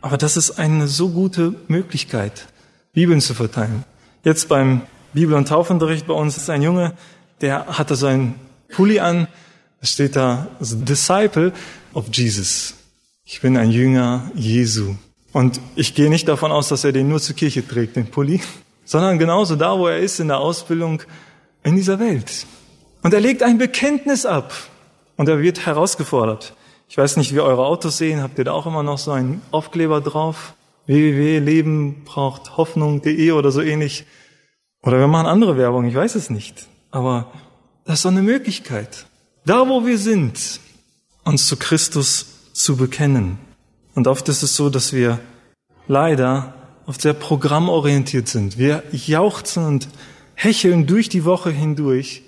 Aber 0.01 0.19
das 0.19 0.37
ist 0.37 0.59
eine 0.59 0.87
so 0.87 1.09
gute 1.09 1.55
Möglichkeit, 1.67 2.47
Bibeln 2.93 3.21
zu 3.21 3.35
verteilen. 3.35 3.85
Jetzt 4.23 4.49
beim 4.49 4.83
Bibel- 5.15 5.35
und 5.35 5.49
Taufunterricht 5.49 6.07
bei 6.07 6.15
uns 6.15 6.37
ist 6.37 6.51
ein 6.51 6.61
Junge, 6.61 6.93
der 7.41 7.67
hatte 7.79 7.97
so 7.97 8.07
einen 8.07 8.35
Pulli 8.69 9.01
an, 9.01 9.29
da 9.81 9.87
steht 9.87 10.17
da 10.17 10.49
Disciple 10.61 11.53
of 11.95 12.07
Jesus. 12.13 12.75
Ich 13.25 13.41
bin 13.41 13.57
ein 13.57 13.71
Jünger 13.71 14.31
Jesu. 14.35 14.97
Und 15.33 15.61
ich 15.77 15.95
gehe 15.95 16.11
nicht 16.11 16.29
davon 16.29 16.53
aus, 16.53 16.69
dass 16.69 16.85
er 16.85 16.93
den 16.93 17.09
nur 17.09 17.21
zur 17.21 17.37
Kirche 17.37 17.67
trägt, 17.67 17.97
den 17.97 18.07
Pulli, 18.07 18.41
sondern 18.85 19.19
genauso 19.19 19.57
da, 19.57 19.79
wo 19.79 19.87
er 19.87 19.99
ist 19.99 20.21
in 20.21 20.29
der 20.29 20.39
Ausbildung 20.39 21.03
in 21.63 21.77
dieser 21.77 21.99
Welt. 21.99 22.47
Und 23.03 23.15
er 23.15 23.21
legt 23.21 23.43
ein 23.43 23.59
Bekenntnis 23.59 24.27
ab 24.27 24.53
und 25.17 25.29
er 25.29 25.41
wird 25.41 25.65
herausgefordert. 25.65 26.55
Ich 26.89 26.99
weiß 26.99 27.17
nicht, 27.17 27.35
wie 27.35 27.41
eure 27.41 27.65
Autos 27.65 27.99
sehen. 27.99 28.23
Habt 28.23 28.39
ihr 28.39 28.45
da 28.45 28.53
auch 28.53 28.67
immer 28.67 28.83
noch 28.83 28.99
so 28.99 29.13
einen 29.13 29.43
Aufkleber 29.51 30.01
drauf? 30.01 30.55
www.leben 30.87 32.05
braucht 32.05 32.57
Hoffnung.de 32.57 33.33
oder 33.33 33.51
so 33.51 33.63
ähnlich. 33.63 34.05
Oder 34.85 34.99
wir 34.99 35.07
machen 35.07 35.27
andere 35.27 35.57
Werbung, 35.57 35.85
ich 35.87 35.95
weiß 35.95 36.15
es 36.15 36.31
nicht. 36.31 36.67
Aber 36.91 37.33
das 37.85 37.97
ist 37.97 38.05
doch 38.05 38.11
eine 38.11 38.23
Möglichkeit. 38.23 39.07
Da, 39.47 39.69
wo 39.69 39.87
wir 39.87 39.99
sind, 39.99 40.61
uns 41.25 41.47
zu 41.47 41.57
Christus 41.57 42.27
zu 42.53 42.77
bekennen. 42.77 43.39
Und 43.95 44.07
oft 44.07 44.29
ist 44.29 44.43
es 44.43 44.57
so, 44.57 44.71
dass 44.71 44.93
wir 44.93 45.19
leider 45.89 46.55
oft 46.87 47.01
sehr 47.01 47.15
programmorientiert 47.15 48.29
sind. 48.29 48.59
Wir 48.59 48.83
jauchzen 48.93 49.65
und 49.65 49.89
hecheln 50.35 50.87
durch 50.87 51.09
die 51.09 51.25
Woche 51.25 51.51
hindurch 51.51 52.23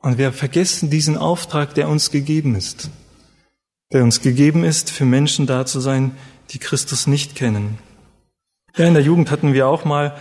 und 0.00 0.18
wir 0.18 0.32
vergessen 0.32 0.90
diesen 0.90 1.16
Auftrag, 1.16 1.74
der 1.74 1.88
uns 1.88 2.10
gegeben 2.10 2.54
ist 2.54 2.90
der 3.92 4.02
uns 4.02 4.20
gegeben 4.20 4.64
ist, 4.64 4.90
für 4.90 5.04
Menschen 5.04 5.46
da 5.46 5.64
zu 5.64 5.80
sein, 5.80 6.16
die 6.50 6.58
Christus 6.58 7.06
nicht 7.06 7.34
kennen. 7.34 7.78
Ja, 8.76 8.86
in 8.86 8.94
der 8.94 9.02
Jugend 9.02 9.30
hatten 9.30 9.52
wir 9.52 9.68
auch 9.68 9.84
mal 9.84 10.16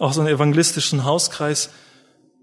auch 0.00 0.12
so 0.12 0.22
einen 0.22 0.30
evangelistischen 0.30 1.04
Hauskreis, 1.04 1.70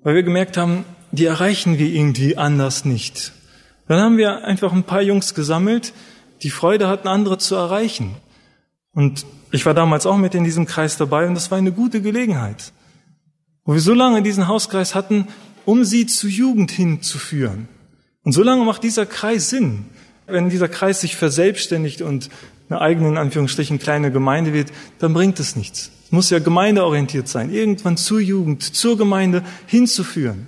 weil 0.03 0.15
wir 0.15 0.23
gemerkt 0.23 0.55
haben, 0.55 0.85
die 1.11 1.25
erreichen 1.25 1.79
wir 1.79 1.87
irgendwie 1.87 2.37
anders 2.37 2.85
nicht. 2.85 3.33
Dann 3.87 3.99
haben 3.99 4.17
wir 4.17 4.45
einfach 4.45 4.71
ein 4.71 4.83
paar 4.83 5.01
Jungs 5.01 5.33
gesammelt, 5.33 5.93
die 6.43 6.49
Freude 6.49 6.87
hatten, 6.87 7.07
andere 7.07 7.39
zu 7.39 7.55
erreichen. 7.55 8.15
Und 8.93 9.25
ich 9.51 9.65
war 9.65 9.73
damals 9.73 10.05
auch 10.05 10.17
mit 10.17 10.35
in 10.35 10.43
diesem 10.43 10.65
Kreis 10.65 10.97
dabei 10.97 11.27
und 11.27 11.33
das 11.33 11.49
war 11.49 11.57
eine 11.57 11.71
gute 11.71 12.01
Gelegenheit, 12.01 12.73
wo 13.65 13.73
wir 13.73 13.81
so 13.81 13.93
lange 13.93 14.21
diesen 14.21 14.47
Hauskreis 14.47 14.93
hatten, 14.93 15.27
um 15.65 15.83
sie 15.83 16.05
zu 16.05 16.27
Jugend 16.27 16.69
hinzuführen. 16.71 17.67
Und 18.23 18.33
so 18.33 18.43
lange 18.43 18.65
macht 18.65 18.83
dieser 18.83 19.05
Kreis 19.05 19.49
Sinn, 19.49 19.85
wenn 20.27 20.49
dieser 20.49 20.67
Kreis 20.67 21.01
sich 21.01 21.15
verselbstständigt 21.15 22.01
und 22.01 22.29
eine 22.69 22.81
eigene, 22.81 23.07
in 23.07 23.17
Anführungsstrichen, 23.17 23.79
kleine 23.79 24.11
Gemeinde 24.11 24.53
wird, 24.53 24.71
dann 24.99 25.13
bringt 25.13 25.39
es 25.39 25.55
nichts. 25.55 25.91
Es 26.07 26.11
muss 26.13 26.29
ja 26.29 26.39
gemeindeorientiert 26.39 27.27
sein, 27.27 27.53
irgendwann 27.53 27.97
zur 27.97 28.21
Jugend, 28.21 28.63
zur 28.63 28.97
Gemeinde 28.97 29.43
hinzuführen. 29.65 30.47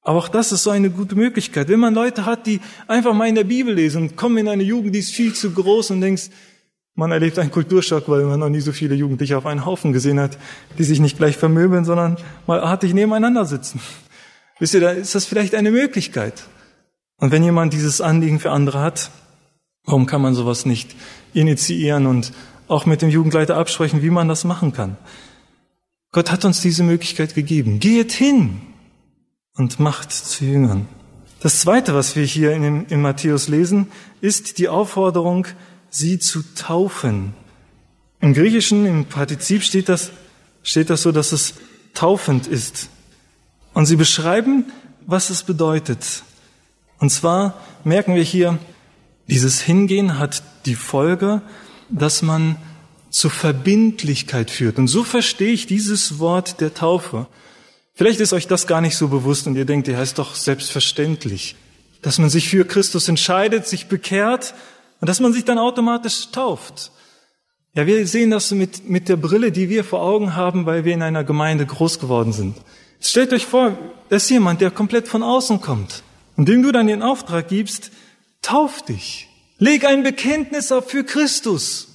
Aber 0.00 0.16
auch 0.16 0.28
das 0.28 0.52
ist 0.52 0.62
so 0.62 0.70
eine 0.70 0.88
gute 0.88 1.16
Möglichkeit. 1.16 1.68
Wenn 1.68 1.80
man 1.80 1.92
Leute 1.92 2.24
hat, 2.24 2.46
die 2.46 2.60
einfach 2.88 3.12
mal 3.12 3.28
in 3.28 3.34
der 3.34 3.44
Bibel 3.44 3.74
lesen 3.74 4.04
und 4.04 4.16
kommen 4.16 4.38
in 4.38 4.48
eine 4.48 4.62
Jugend, 4.62 4.94
die 4.94 5.00
ist 5.00 5.10
viel 5.12 5.34
zu 5.34 5.50
groß 5.50 5.90
und 5.90 6.00
denkst, 6.00 6.30
man 6.94 7.12
erlebt 7.12 7.38
einen 7.38 7.50
Kulturschock, 7.50 8.08
weil 8.08 8.24
man 8.24 8.40
noch 8.40 8.48
nie 8.48 8.60
so 8.60 8.72
viele 8.72 8.94
Jugendliche 8.94 9.36
auf 9.36 9.44
einen 9.44 9.66
Haufen 9.66 9.92
gesehen 9.92 10.18
hat, 10.18 10.38
die 10.78 10.84
sich 10.84 10.98
nicht 10.98 11.18
gleich 11.18 11.36
vermöbeln, 11.36 11.84
sondern 11.84 12.16
mal 12.46 12.60
artig 12.60 12.94
nebeneinander 12.94 13.44
sitzen. 13.44 13.80
Wisst 14.58 14.72
ihr, 14.72 14.80
da 14.80 14.92
ist 14.92 15.14
das 15.14 15.26
vielleicht 15.26 15.54
eine 15.54 15.72
Möglichkeit. 15.72 16.44
Und 17.18 17.32
wenn 17.32 17.42
jemand 17.42 17.74
dieses 17.74 18.00
Anliegen 18.00 18.40
für 18.40 18.50
andere 18.50 18.80
hat, 18.80 19.10
warum 19.84 20.06
kann 20.06 20.22
man 20.22 20.34
sowas 20.34 20.64
nicht 20.64 20.96
initiieren 21.34 22.06
und 22.06 22.32
auch 22.68 22.86
mit 22.86 23.02
dem 23.02 23.10
Jugendleiter 23.10 23.56
absprechen, 23.56 24.02
wie 24.02 24.10
man 24.10 24.28
das 24.28 24.44
machen 24.44 24.72
kann? 24.72 24.96
Gott 26.12 26.30
hat 26.30 26.44
uns 26.44 26.60
diese 26.60 26.82
Möglichkeit 26.82 27.34
gegeben. 27.34 27.80
Geht 27.80 28.12
hin 28.12 28.60
und 29.56 29.80
macht 29.80 30.12
zu 30.12 30.44
Jüngern. 30.44 30.88
Das 31.40 31.60
Zweite, 31.60 31.94
was 31.94 32.16
wir 32.16 32.24
hier 32.24 32.52
in, 32.52 32.86
in 32.86 33.02
Matthäus 33.02 33.48
lesen, 33.48 33.88
ist 34.20 34.58
die 34.58 34.68
Aufforderung, 34.68 35.46
sie 35.90 36.18
zu 36.18 36.42
taufen. 36.54 37.34
Im 38.20 38.32
Griechischen, 38.32 38.86
im 38.86 39.04
Partizip 39.04 39.62
steht 39.62 39.88
das, 39.88 40.10
steht 40.62 40.90
das 40.90 41.02
so, 41.02 41.12
dass 41.12 41.32
es 41.32 41.54
taufend 41.94 42.46
ist. 42.46 42.88
Und 43.74 43.86
sie 43.86 43.96
beschreiben, 43.96 44.64
was 45.06 45.30
es 45.30 45.42
bedeutet. 45.42 46.22
Und 46.98 47.10
zwar 47.10 47.60
merken 47.84 48.14
wir 48.14 48.22
hier, 48.22 48.58
dieses 49.28 49.60
Hingehen 49.60 50.18
hat 50.18 50.42
die 50.64 50.76
Folge, 50.76 51.42
dass 51.88 52.22
man 52.22 52.56
zur 53.10 53.30
Verbindlichkeit 53.30 54.50
führt. 54.50 54.78
Und 54.78 54.88
so 54.88 55.04
verstehe 55.04 55.52
ich 55.52 55.66
dieses 55.66 56.18
Wort 56.18 56.60
der 56.60 56.74
Taufe. 56.74 57.26
Vielleicht 57.94 58.20
ist 58.20 58.32
euch 58.32 58.46
das 58.46 58.66
gar 58.66 58.80
nicht 58.80 58.96
so 58.96 59.08
bewusst 59.08 59.46
und 59.46 59.56
ihr 59.56 59.64
denkt, 59.64 59.88
ja, 59.88 60.02
ist 60.02 60.18
doch 60.18 60.34
selbstverständlich, 60.34 61.56
dass 62.02 62.18
man 62.18 62.28
sich 62.28 62.48
für 62.48 62.66
Christus 62.66 63.08
entscheidet, 63.08 63.66
sich 63.66 63.86
bekehrt 63.86 64.54
und 65.00 65.08
dass 65.08 65.20
man 65.20 65.32
sich 65.32 65.44
dann 65.44 65.58
automatisch 65.58 66.30
tauft. 66.30 66.92
Ja, 67.74 67.86
wir 67.86 68.06
sehen 68.06 68.30
das 68.30 68.50
mit, 68.52 68.88
mit 68.88 69.08
der 69.08 69.16
Brille, 69.16 69.52
die 69.52 69.68
wir 69.68 69.84
vor 69.84 70.02
Augen 70.02 70.34
haben, 70.34 70.66
weil 70.66 70.84
wir 70.84 70.94
in 70.94 71.02
einer 71.02 71.24
Gemeinde 71.24 71.66
groß 71.66 71.98
geworden 71.98 72.32
sind. 72.32 72.56
Stellt 73.00 73.32
euch 73.32 73.46
vor, 73.46 73.76
da 74.08 74.16
ist 74.16 74.30
jemand, 74.30 74.60
der 74.60 74.70
komplett 74.70 75.08
von 75.08 75.22
außen 75.22 75.60
kommt 75.60 76.02
und 76.36 76.48
dem 76.48 76.62
du 76.62 76.72
dann 76.72 76.86
den 76.86 77.02
Auftrag 77.02 77.48
gibst, 77.48 77.90
tauf 78.42 78.82
dich. 78.82 79.25
Leg 79.58 79.84
ein 79.84 80.02
Bekenntnis 80.02 80.70
auf 80.70 80.90
für 80.90 81.04
Christus. 81.04 81.88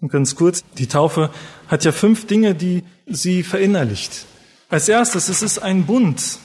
Und 0.00 0.10
ganz 0.10 0.36
kurz, 0.36 0.62
die 0.78 0.86
Taufe 0.86 1.30
hat 1.68 1.84
ja 1.84 1.92
fünf 1.92 2.26
Dinge, 2.26 2.54
die 2.54 2.84
sie 3.06 3.42
verinnerlicht. 3.42 4.26
Als 4.68 4.88
erstes, 4.88 5.28
es 5.28 5.42
ist 5.42 5.58
ein 5.58 5.86
Bund. 5.86 6.38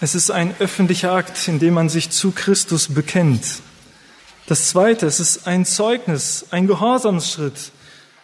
Es 0.00 0.14
ist 0.14 0.30
ein 0.30 0.54
öffentlicher 0.58 1.12
Akt, 1.12 1.48
in 1.48 1.58
dem 1.58 1.74
man 1.74 1.88
sich 1.88 2.10
zu 2.10 2.30
Christus 2.30 2.88
bekennt. 2.88 3.60
Das 4.46 4.68
zweite, 4.68 5.06
es 5.06 5.18
ist 5.18 5.46
ein 5.46 5.64
Zeugnis, 5.64 6.46
ein 6.50 6.66
Gehorsamsschritt. 6.66 7.72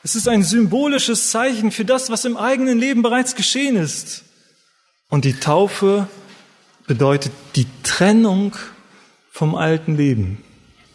Es 0.04 0.14
ist 0.14 0.28
ein 0.28 0.42
symbolisches 0.42 1.30
Zeichen 1.30 1.70
für 1.70 1.84
das, 1.84 2.10
was 2.10 2.24
im 2.24 2.36
eigenen 2.36 2.78
Leben 2.78 3.02
bereits 3.02 3.34
geschehen 3.34 3.76
ist. 3.76 4.24
Und 5.08 5.24
die 5.24 5.38
Taufe 5.38 6.08
bedeutet 6.86 7.32
die 7.56 7.66
Trennung 7.82 8.54
vom 9.30 9.54
alten 9.54 9.96
Leben. 9.96 10.42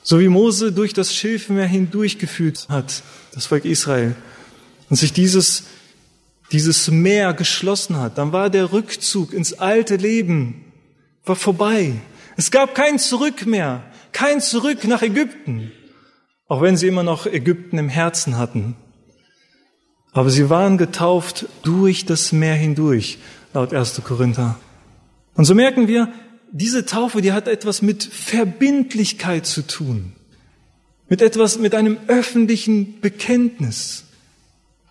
So 0.10 0.22
wie 0.22 0.30
Mose 0.30 0.72
durch 0.72 0.94
das 0.94 1.14
Schilfmeer 1.14 1.68
hindurchgeführt 1.68 2.68
hat, 2.70 3.04
das 3.34 3.46
Volk 3.46 3.66
Israel, 3.66 4.16
und 4.90 4.96
sich 4.96 5.12
dieses 5.12 5.66
dieses 6.54 6.90
Meer 6.90 7.34
geschlossen 7.34 7.98
hat, 7.98 8.18
dann 8.18 8.32
war 8.32 8.50
der 8.50 8.72
Rückzug 8.72 9.34
ins 9.34 9.52
alte 9.52 9.98
Leben 9.98 10.64
war 11.26 11.36
vorbei. 11.36 11.96
Es 12.38 12.52
gab 12.52 12.74
kein 12.74 13.00
Zurück 13.00 13.46
mehr, 13.46 13.84
kein 14.14 14.40
Zurück 14.40 14.86
nach 14.86 15.02
Ägypten, 15.02 15.74
auch 16.48 16.62
wenn 16.62 16.78
sie 16.78 16.88
immer 16.88 17.04
noch 17.04 17.26
Ägypten 17.26 17.78
im 17.78 17.90
Herzen 17.90 18.38
hatten. 18.38 18.78
Aber 20.14 20.30
sie 20.30 20.50
waren 20.50 20.78
getauft 20.78 21.48
durch 21.64 22.06
das 22.06 22.32
Meer 22.32 22.56
hindurch, 22.56 23.18
laut 23.54 23.74
1. 23.74 24.02
Korinther. 24.06 24.58
Und 25.36 25.44
so 25.44 25.54
merken 25.54 25.90
wir, 25.90 26.14
diese 26.52 26.86
Taufe, 26.86 27.22
die 27.22 27.34
hat 27.34 27.48
etwas 27.48 27.82
mit 27.82 28.04
Verbindlichkeit 28.04 29.46
zu 29.46 29.66
tun, 29.66 30.14
mit 31.10 31.22
etwas, 31.22 31.60
mit 31.60 31.76
einem 31.76 31.98
öffentlichen 32.08 33.00
Bekenntnis. 33.02 34.04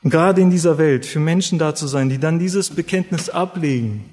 Und 0.02 0.10
gerade 0.10 0.40
in 0.40 0.50
dieser 0.50 0.78
Welt 0.78 1.06
für 1.06 1.18
Menschen 1.18 1.58
da 1.58 1.74
zu 1.74 1.86
sein, 1.86 2.08
die 2.08 2.18
dann 2.18 2.38
dieses 2.38 2.70
Bekenntnis 2.70 3.28
ablegen. 3.28 4.04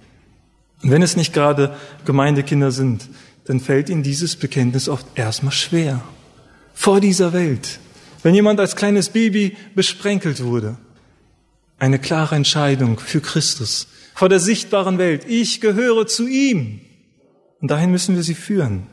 Und 0.82 0.92
wenn 0.92 1.02
es 1.02 1.16
nicht 1.16 1.34
gerade 1.34 1.76
Gemeindekinder 2.06 2.72
sind, 2.72 3.08
dann 3.46 3.60
fällt 3.60 3.90
ihnen 3.90 4.04
dieses 4.04 4.36
Bekenntnis 4.36 4.90
oft 4.90 5.06
erstmal 5.16 5.54
schwer. 5.54 6.02
Vor 6.74 7.00
dieser 7.00 7.34
Welt. 7.34 7.80
Wenn 8.24 8.34
jemand 8.34 8.60
als 8.60 8.76
kleines 8.76 9.10
Baby 9.10 9.56
besprenkelt 9.76 10.44
wurde. 10.44 10.78
Eine 11.78 12.00
klare 12.00 12.36
Entscheidung 12.36 13.00
für 13.00 13.20
Christus. 13.20 13.88
Vor 14.16 14.30
der 14.30 14.40
sichtbaren 14.40 14.98
Welt. 14.98 15.26
Ich 15.28 15.62
gehöre 15.62 16.08
zu 16.08 16.28
ihm. 16.28 16.80
Und 17.64 17.72
dahin 17.72 17.92
müssen 17.92 18.18
wir 18.18 18.24
sie 18.24 18.36
führen. 18.36 18.88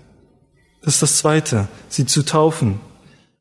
Das 0.82 0.94
ist 0.94 1.02
das 1.02 1.16
Zweite, 1.16 1.66
sie 1.88 2.06
zu 2.06 2.22
taufen. 2.24 2.78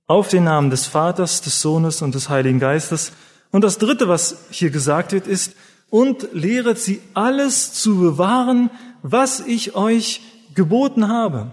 Auf 0.07 0.27
den 0.27 0.45
Namen 0.45 0.71
des 0.71 0.87
Vaters, 0.87 1.41
des 1.41 1.61
Sohnes 1.61 2.01
und 2.01 2.15
des 2.15 2.29
Heiligen 2.29 2.59
Geistes 2.59 3.11
und 3.51 3.63
das 3.63 3.77
Dritte, 3.77 4.07
was 4.07 4.37
hier 4.49 4.71
gesagt 4.71 5.11
wird, 5.11 5.27
ist, 5.27 5.53
und 5.91 6.29
lehret 6.33 6.79
sie 6.79 6.99
alles 7.13 7.73
zu 7.73 7.99
bewahren, 7.99 8.71
was 9.03 9.39
ich 9.39 9.75
euch 9.75 10.21
geboten 10.55 11.09
habe. 11.09 11.51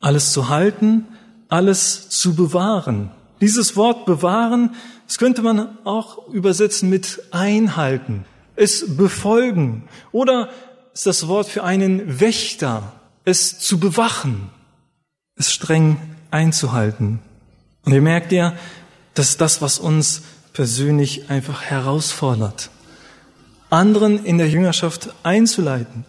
Alles 0.00 0.32
zu 0.32 0.48
halten, 0.48 1.06
alles 1.50 2.08
zu 2.08 2.34
bewahren. 2.34 3.10
Dieses 3.42 3.76
Wort 3.76 4.06
bewahren, 4.06 4.76
das 5.06 5.18
könnte 5.18 5.42
man 5.42 5.76
auch 5.84 6.26
übersetzen 6.28 6.88
mit 6.88 7.22
einhalten, 7.32 8.24
es 8.56 8.96
befolgen 8.96 9.90
oder 10.10 10.48
ist 10.92 11.06
das 11.06 11.28
Wort 11.28 11.48
für 11.48 11.64
einen 11.64 12.20
Wächter, 12.20 12.92
es 13.24 13.58
zu 13.58 13.78
bewachen, 13.78 14.50
es 15.36 15.52
streng 15.52 15.96
einzuhalten. 16.30 17.20
Und 17.84 17.92
ihr 17.92 18.02
merkt 18.02 18.32
ja, 18.32 18.54
das 19.14 19.30
ist 19.30 19.40
das, 19.40 19.62
was 19.62 19.78
uns 19.78 20.22
persönlich 20.52 21.30
einfach 21.30 21.62
herausfordert. 21.62 22.70
Anderen 23.70 24.24
in 24.24 24.38
der 24.38 24.48
Jüngerschaft 24.48 25.14
einzuleiten, 25.22 26.04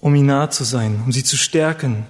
um 0.00 0.14
ihnen 0.14 0.26
nahe 0.26 0.50
zu 0.50 0.64
sein, 0.64 1.02
um 1.04 1.12
sie 1.12 1.24
zu 1.24 1.36
stärken, 1.36 2.06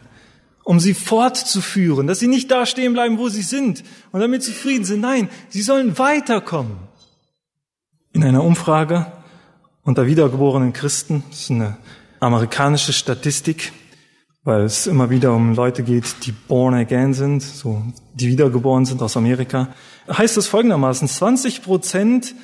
um 0.65 0.81
sie 0.81 0.93
fortzuführen, 0.93 2.07
dass 2.07 2.19
sie 2.19 2.29
nicht 2.29 2.51
da 2.51 2.67
stehen 2.67 2.93
bleiben, 2.93 3.17
wo 3.19 3.31
sie 3.31 3.43
sind 3.43 3.85
und 4.13 4.21
damit 4.21 4.43
zufrieden 4.43 4.85
sind. 4.85 5.01
Nein, 5.01 5.31
sie 5.49 5.63
sollen 5.63 5.99
weiterkommen. 5.99 6.77
In 8.13 8.23
einer 8.23 8.45
Umfrage 8.45 9.07
unter 9.83 10.07
wiedergeborenen 10.07 10.75
Christen, 10.75 11.25
das 11.31 11.41
ist 11.41 11.51
eine 11.51 11.79
amerikanische 12.21 12.93
Statistik, 12.93 13.73
weil 14.45 14.63
es 14.63 14.87
immer 14.87 15.11
wieder 15.11 15.35
um 15.35 15.55
Leute 15.55 15.83
geht, 15.83 16.27
die 16.27 16.33
born 16.33 16.75
again 16.75 17.15
sind, 17.15 17.43
so, 17.43 17.83
die 18.15 18.29
wiedergeboren 18.29 18.85
sind 18.85 19.03
aus 19.03 19.17
Amerika, 19.17 19.69
heißt 20.11 20.37
es 20.37 20.47
folgendermaßen, 20.47 21.09
20 21.09 21.63
Prozent 21.63 22.35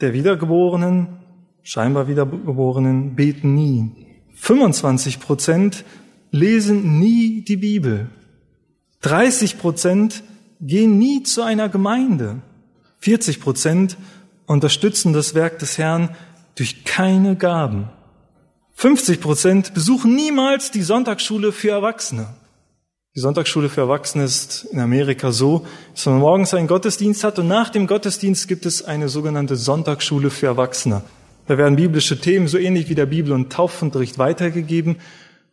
der 0.00 0.12
Wiedergeborenen, 0.12 1.18
scheinbar 1.62 2.08
Wiedergeborenen, 2.08 3.14
beten 3.14 3.54
nie. 3.54 3.90
25 4.34 5.20
Prozent 5.20 5.84
lesen 6.30 6.98
nie 6.98 7.42
die 7.42 7.56
Bibel. 7.56 8.08
30 9.02 9.58
Prozent 9.58 10.22
gehen 10.60 10.98
nie 10.98 11.22
zu 11.22 11.42
einer 11.42 11.68
Gemeinde. 11.68 12.42
40 13.00 13.40
Prozent 13.40 13.96
unterstützen 14.46 15.12
das 15.12 15.34
Werk 15.34 15.58
des 15.58 15.78
Herrn 15.78 16.10
durch 16.56 16.84
keine 16.84 17.36
Gaben. 17.36 17.88
50 18.80 19.20
Prozent 19.20 19.74
besuchen 19.74 20.14
niemals 20.14 20.70
die 20.70 20.80
Sonntagsschule 20.80 21.52
für 21.52 21.68
Erwachsene. 21.68 22.28
Die 23.14 23.20
Sonntagsschule 23.20 23.68
für 23.68 23.82
Erwachsene 23.82 24.24
ist 24.24 24.68
in 24.72 24.80
Amerika 24.80 25.32
so, 25.32 25.66
dass 25.94 26.06
man 26.06 26.18
morgens 26.18 26.54
einen 26.54 26.66
Gottesdienst 26.66 27.22
hat 27.22 27.38
und 27.38 27.46
nach 27.46 27.68
dem 27.68 27.86
Gottesdienst 27.86 28.48
gibt 28.48 28.64
es 28.64 28.82
eine 28.82 29.10
sogenannte 29.10 29.56
Sonntagsschule 29.56 30.30
für 30.30 30.46
Erwachsene. 30.46 31.02
Da 31.46 31.58
werden 31.58 31.76
biblische 31.76 32.22
Themen 32.22 32.48
so 32.48 32.56
ähnlich 32.56 32.88
wie 32.88 32.94
der 32.94 33.04
Bibel 33.04 33.32
und 33.32 33.52
Taufunterricht 33.52 34.16
weitergegeben 34.16 34.96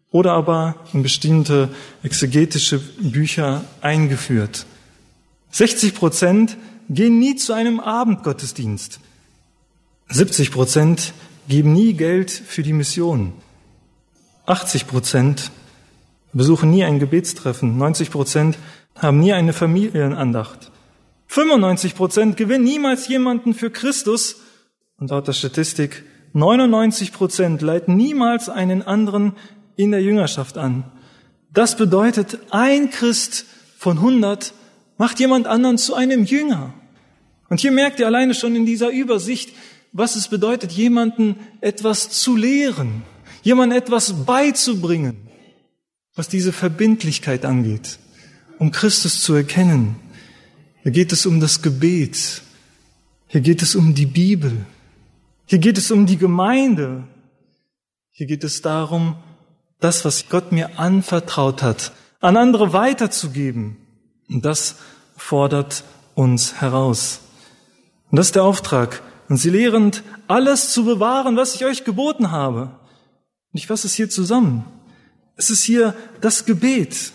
oder 0.10 0.32
aber 0.32 0.76
in 0.94 1.04
bestimmte 1.04 1.68
exegetische 2.04 2.80
Bücher 2.80 3.66
eingeführt. 3.82 4.66
60 5.52 5.96
Prozent 5.96 6.56
gehen 6.88 7.20
nie 7.20 7.36
zu 7.36 7.52
einem 7.52 7.82
Abendgottesdienst. 7.82 9.02
70 10.08 10.52
Prozent 10.52 11.12
geben 11.48 11.74
nie 11.74 11.94
Geld 11.94 12.32
für 12.32 12.64
die 12.64 12.74
Mission. 12.74 13.34
80 14.46 14.88
Prozent 14.88 15.52
besuchen 16.34 16.70
nie 16.70 16.84
ein 16.84 17.00
Gebetstreffen. 17.00 17.78
90 17.78 18.12
Prozent 18.12 18.58
haben 18.96 19.20
nie 19.20 19.34
eine 19.34 19.54
Familienandacht. 19.54 20.72
95 21.28 21.96
Prozent 21.96 22.38
gewinnen 22.38 22.64
niemals 22.64 23.08
jemanden 23.08 23.54
für 23.54 23.70
Christus. 23.70 24.38
Und 24.98 25.12
laut 25.12 25.28
der 25.28 25.34
Statistik 25.34 26.04
99 26.34 27.14
Prozent 27.14 27.62
leiten 27.62 27.96
niemals 27.96 28.50
einen 28.50 28.82
anderen 28.82 29.34
in 29.76 29.92
der 29.92 30.02
Jüngerschaft 30.02 30.58
an. 30.58 30.86
Das 31.54 31.78
bedeutet, 31.78 32.40
ein 32.52 32.90
Christ 32.90 33.46
von 33.78 33.98
100 33.98 34.54
macht 34.98 35.20
jemand 35.20 35.48
anderen 35.48 35.78
zu 35.78 35.96
einem 35.96 36.26
Jünger. 36.26 36.74
Und 37.50 37.60
hier 37.60 37.72
merkt 37.72 38.00
ihr 38.00 38.08
alleine 38.08 38.34
schon 38.34 38.56
in 38.56 38.66
dieser 38.66 38.90
Übersicht, 38.90 39.54
was 39.92 40.16
es 40.16 40.28
bedeutet, 40.28 40.72
jemanden 40.72 41.36
etwas 41.62 42.10
zu 42.10 42.36
lehren, 42.36 43.04
jemandem 43.42 43.78
etwas 43.78 44.26
beizubringen, 44.26 45.28
was 46.16 46.28
diese 46.28 46.54
Verbindlichkeit 46.54 47.46
angeht, 47.46 48.00
um 48.60 48.72
Christus 48.72 49.22
zu 49.22 49.34
erkennen. 49.34 49.96
Hier 50.84 50.92
geht 50.92 51.12
es 51.12 51.26
um 51.26 51.40
das 51.40 51.62
Gebet. 51.62 52.42
Hier 53.28 53.42
geht 53.42 53.62
es 53.62 53.76
um 53.76 53.94
die 53.94 54.06
Bibel. 54.06 54.66
Hier 55.46 55.60
geht 55.60 55.78
es 55.78 55.92
um 55.92 56.06
die 56.06 56.18
Gemeinde. 56.18 57.04
Hier 58.12 58.28
geht 58.28 58.44
es 58.44 58.62
darum, 58.62 59.16
das, 59.80 60.06
was 60.06 60.30
Gott 60.30 60.52
mir 60.52 60.80
anvertraut 60.80 61.62
hat, 61.62 61.92
an 62.20 62.36
andere 62.36 62.74
weiterzugeben. 62.74 63.78
Und 64.30 64.44
das 64.44 64.76
fordert 65.16 65.84
uns 66.16 66.62
heraus. 66.62 67.20
Und 68.10 68.18
das 68.18 68.28
ist 68.28 68.36
der 68.36 68.44
Auftrag. 68.44 69.04
Und 69.30 69.38
sie 69.38 69.50
lehren, 69.50 69.92
alles 70.28 70.72
zu 70.72 70.86
bewahren, 70.86 71.36
was 71.36 71.56
ich 71.56 71.66
euch 71.66 71.84
geboten 71.84 72.32
habe. 72.32 72.62
Und 72.62 73.60
ich 73.60 73.68
fasse 73.68 73.88
es 73.88 73.94
hier 73.94 74.10
zusammen. 74.10 74.66
Es 75.36 75.50
ist 75.50 75.64
hier 75.64 75.96
das 76.22 76.46
Gebet. 76.46 77.12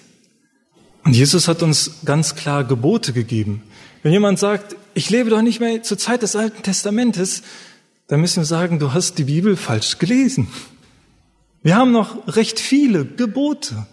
Und 1.05 1.14
Jesus 1.14 1.48
hat 1.48 1.62
uns 1.62 2.05
ganz 2.05 2.35
klar 2.35 2.64
Gebote 2.64 3.12
gegeben. 3.12 3.62
Wenn 4.03 4.12
jemand 4.12 4.38
sagt, 4.38 4.77
ich 4.94 5.11
lebe 5.11 5.31
doch 5.31 5.42
nicht 5.42 5.61
mehr 5.61 5.83
zur 5.83 5.98
Zeit 5.98 6.22
des 6.22 6.37
Alten 6.37 6.62
Testamentes, 6.62 7.42
dann 8.09 8.20
müssen 8.20 8.42
wir 8.42 8.46
sagen, 8.46 8.79
du 8.79 8.92
hast 8.92 9.18
die 9.18 9.25
Bibel 9.25 9.57
falsch 9.57 9.98
gelesen. 9.98 10.48
Wir 11.62 11.77
haben 11.77 11.92
noch 11.92 12.37
recht 12.37 12.61
viele 12.61 13.05
Gebote. 13.05 13.87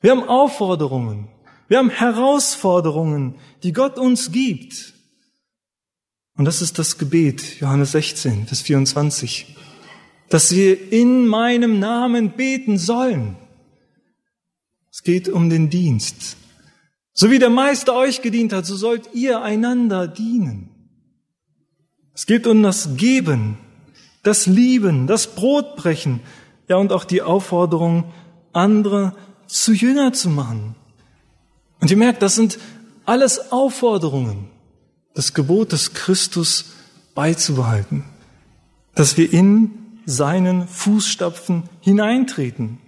Wir 0.00 0.12
haben 0.12 0.28
Aufforderungen. 0.28 1.28
Wir 1.68 1.78
haben 1.78 1.90
Herausforderungen, 1.90 3.36
die 3.62 3.72
Gott 3.72 3.98
uns 3.98 4.32
gibt. 4.32 4.91
Und 6.36 6.46
das 6.46 6.62
ist 6.62 6.78
das 6.78 6.98
Gebet, 6.98 7.60
Johannes 7.60 7.92
16, 7.92 8.46
Vers 8.46 8.62
24, 8.62 9.54
dass 10.28 10.52
wir 10.52 10.92
in 10.92 11.26
meinem 11.26 11.78
Namen 11.78 12.32
beten 12.32 12.78
sollen. 12.78 13.36
Es 14.90 15.02
geht 15.02 15.28
um 15.28 15.50
den 15.50 15.68
Dienst. 15.68 16.36
So 17.12 17.30
wie 17.30 17.38
der 17.38 17.50
Meister 17.50 17.94
euch 17.94 18.22
gedient 18.22 18.52
hat, 18.54 18.64
so 18.64 18.76
sollt 18.76 19.10
ihr 19.12 19.42
einander 19.42 20.08
dienen. 20.08 20.70
Es 22.14 22.24
geht 22.24 22.46
um 22.46 22.62
das 22.62 22.96
Geben, 22.96 23.58
das 24.22 24.46
Lieben, 24.46 25.06
das 25.06 25.34
Brotbrechen, 25.34 26.20
ja 26.68 26.76
und 26.76 26.92
auch 26.92 27.04
die 27.04 27.20
Aufforderung, 27.20 28.10
andere 28.54 29.14
zu 29.46 29.72
Jünger 29.72 30.14
zu 30.14 30.30
machen. 30.30 30.76
Und 31.80 31.90
ihr 31.90 31.96
merkt, 31.98 32.22
das 32.22 32.36
sind 32.36 32.58
alles 33.04 33.52
Aufforderungen 33.52 34.48
das 35.14 35.34
Gebot 35.34 35.72
des 35.72 35.94
Christus 35.94 36.72
beizubehalten, 37.14 38.04
dass 38.94 39.16
wir 39.16 39.32
in 39.32 39.70
seinen 40.06 40.66
Fußstapfen 40.66 41.64
hineintreten. 41.80 42.78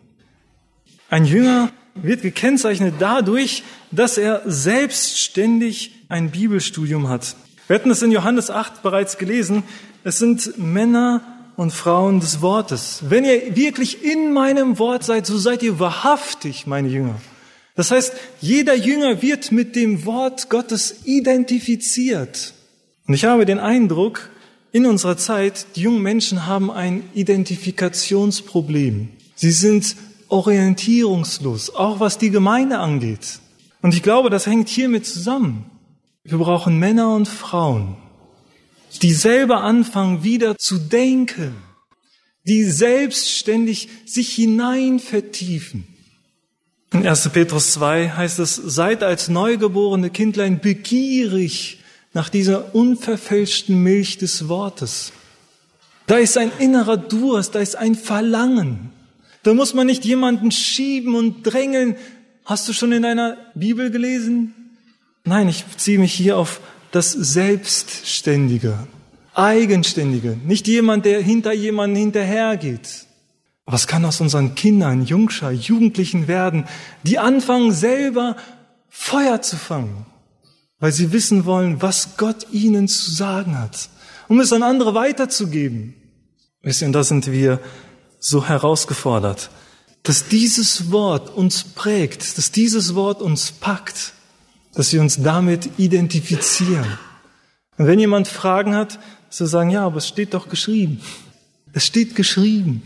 Ein 1.10 1.24
Jünger 1.24 1.70
wird 1.94 2.22
gekennzeichnet 2.22 2.94
dadurch, 2.98 3.62
dass 3.90 4.18
er 4.18 4.42
selbstständig 4.46 6.06
ein 6.08 6.30
Bibelstudium 6.30 7.08
hat. 7.08 7.37
Wir 7.66 7.76
hatten 7.76 7.90
es 7.90 8.02
in 8.02 8.10
Johannes 8.10 8.50
8 8.50 8.82
bereits 8.82 9.16
gelesen. 9.16 9.62
Es 10.02 10.18
sind 10.18 10.58
Männer 10.58 11.22
und 11.56 11.72
Frauen 11.72 12.20
des 12.20 12.42
Wortes. 12.42 13.04
Wenn 13.08 13.24
ihr 13.24 13.54
wirklich 13.56 14.04
in 14.04 14.32
meinem 14.32 14.78
Wort 14.78 15.04
seid, 15.04 15.24
so 15.24 15.38
seid 15.38 15.62
ihr 15.62 15.78
wahrhaftig 15.78 16.66
meine 16.66 16.88
Jünger. 16.88 17.20
Das 17.74 17.90
heißt, 17.90 18.12
jeder 18.40 18.74
Jünger 18.74 19.20
wird 19.20 19.50
mit 19.50 19.74
dem 19.74 20.04
Wort 20.04 20.48
Gottes 20.48 21.00
identifiziert. 21.04 22.54
Und 23.06 23.14
ich 23.14 23.24
habe 23.24 23.46
den 23.46 23.58
Eindruck, 23.58 24.30
in 24.70 24.87
unserer 24.87 25.16
Zeit, 25.16 25.66
die 25.76 25.82
jungen 25.82 26.02
Menschen 26.02 26.46
haben 26.46 26.70
ein 26.70 27.04
Identifikationsproblem. 27.14 29.08
Sie 29.37 29.52
sind 29.52 29.94
orientierungslos, 30.28 31.74
auch 31.74 32.00
was 32.00 32.18
die 32.18 32.30
Gemeinde 32.30 32.78
angeht. 32.78 33.38
Und 33.82 33.94
ich 33.94 34.02
glaube, 34.02 34.30
das 34.30 34.46
hängt 34.46 34.68
hiermit 34.68 35.06
zusammen. 35.06 35.70
Wir 36.24 36.38
brauchen 36.38 36.78
Männer 36.78 37.14
und 37.14 37.28
Frauen, 37.28 37.96
die 39.02 39.12
selber 39.12 39.60
anfangen, 39.62 40.24
wieder 40.24 40.58
zu 40.58 40.78
denken, 40.78 41.54
die 42.44 42.64
selbstständig 42.64 43.88
sich 44.06 44.30
hinein 44.30 44.98
vertiefen 44.98 45.93
in 46.94 47.07
1. 47.07 47.28
Petrus 47.30 47.72
2 47.72 48.11
heißt 48.11 48.38
es, 48.38 48.54
seid 48.54 49.02
als 49.02 49.28
neugeborene 49.28 50.11
Kindlein 50.11 50.61
begierig 50.61 51.80
nach 52.12 52.28
dieser 52.28 52.74
unverfälschten 52.74 53.83
Milch 53.83 54.18
des 54.18 54.48
Wortes. 54.48 55.12
Da 56.07 56.16
ist 56.16 56.38
ein 56.38 56.52
innerer 56.59 56.96
Durst, 56.96 57.54
da 57.54 57.59
ist 57.59 57.76
ein 57.76 57.94
Verlangen. 57.94 58.90
Da 59.42 59.54
muss 59.54 59.74
man 59.74 59.87
nicht 59.87 60.04
jemanden 60.04 60.50
schieben 60.50 61.14
und 61.14 61.42
drängeln. 61.42 61.96
Hast 62.44 62.68
du 62.68 62.72
schon 62.72 62.92
in 62.92 63.02
deiner 63.02 63.37
Bibel 63.54 63.90
gelesen? 63.90 64.54
Nein, 65.24 65.48
ich 65.48 65.64
beziehe 65.64 65.98
mich 65.98 66.14
hier 66.14 66.38
auf 66.38 66.61
das 66.92 67.11
Selbstständige, 67.11 68.78
Eigenständige, 69.35 70.37
nicht 70.46 70.68
jemand, 70.68 71.04
der 71.07 71.20
hinter 71.20 71.52
jemanden 71.52 71.96
hinterhergeht. 71.96 73.07
Was 73.66 73.87
kann 73.87 74.05
aus 74.05 74.20
unseren 74.20 74.55
Kindern, 74.55 75.05
Jungscher, 75.05 75.50
Jugendlichen 75.50 76.29
werden, 76.29 76.66
die 77.03 77.18
anfangen 77.18 77.72
selber 77.72 78.37
Feuer 78.88 79.40
zu 79.40 79.57
fangen, 79.57 80.07
weil 80.79 80.92
sie 80.92 81.12
wissen 81.12 81.46
wollen, 81.46 81.81
was 81.81 82.16
Gott 82.16 82.46
ihnen 82.53 82.88
zu 82.88 83.11
sagen 83.11 83.59
hat, 83.59 83.88
um 84.29 84.38
es 84.40 84.53
an 84.53 84.62
andere 84.62 84.94
weiterzugeben. 84.94 85.94
Wisst 86.62 86.83
ihr, 86.83 86.87
und 86.87 86.92
da 86.92 87.05
sind 87.05 87.31
wir 87.31 87.61
so 88.18 88.46
herausgefordert, 88.46 89.50
dass 90.03 90.29
dieses 90.29 90.90
Wort 90.92 91.31
uns 91.31 91.64
prägt, 91.64 92.38
dass 92.38 92.53
dieses 92.53 92.94
Wort 92.94 93.22
uns 93.22 93.50
packt, 93.53 94.12
dass 94.74 94.92
wir 94.92 95.00
uns 95.00 95.22
damit 95.22 95.70
identifizieren. 95.79 96.98
Und 97.77 97.87
wenn 97.87 97.98
jemand 97.98 98.29
Fragen 98.29 98.74
hat, 98.74 98.98
zu 99.31 99.46
sagen, 99.46 99.70
ja, 99.70 99.85
aber 99.85 99.96
es 99.96 100.09
steht 100.09 100.35
doch 100.35 100.48
geschrieben. 100.48 101.00
Es 101.72 101.85
steht 101.87 102.14
geschrieben. 102.14 102.83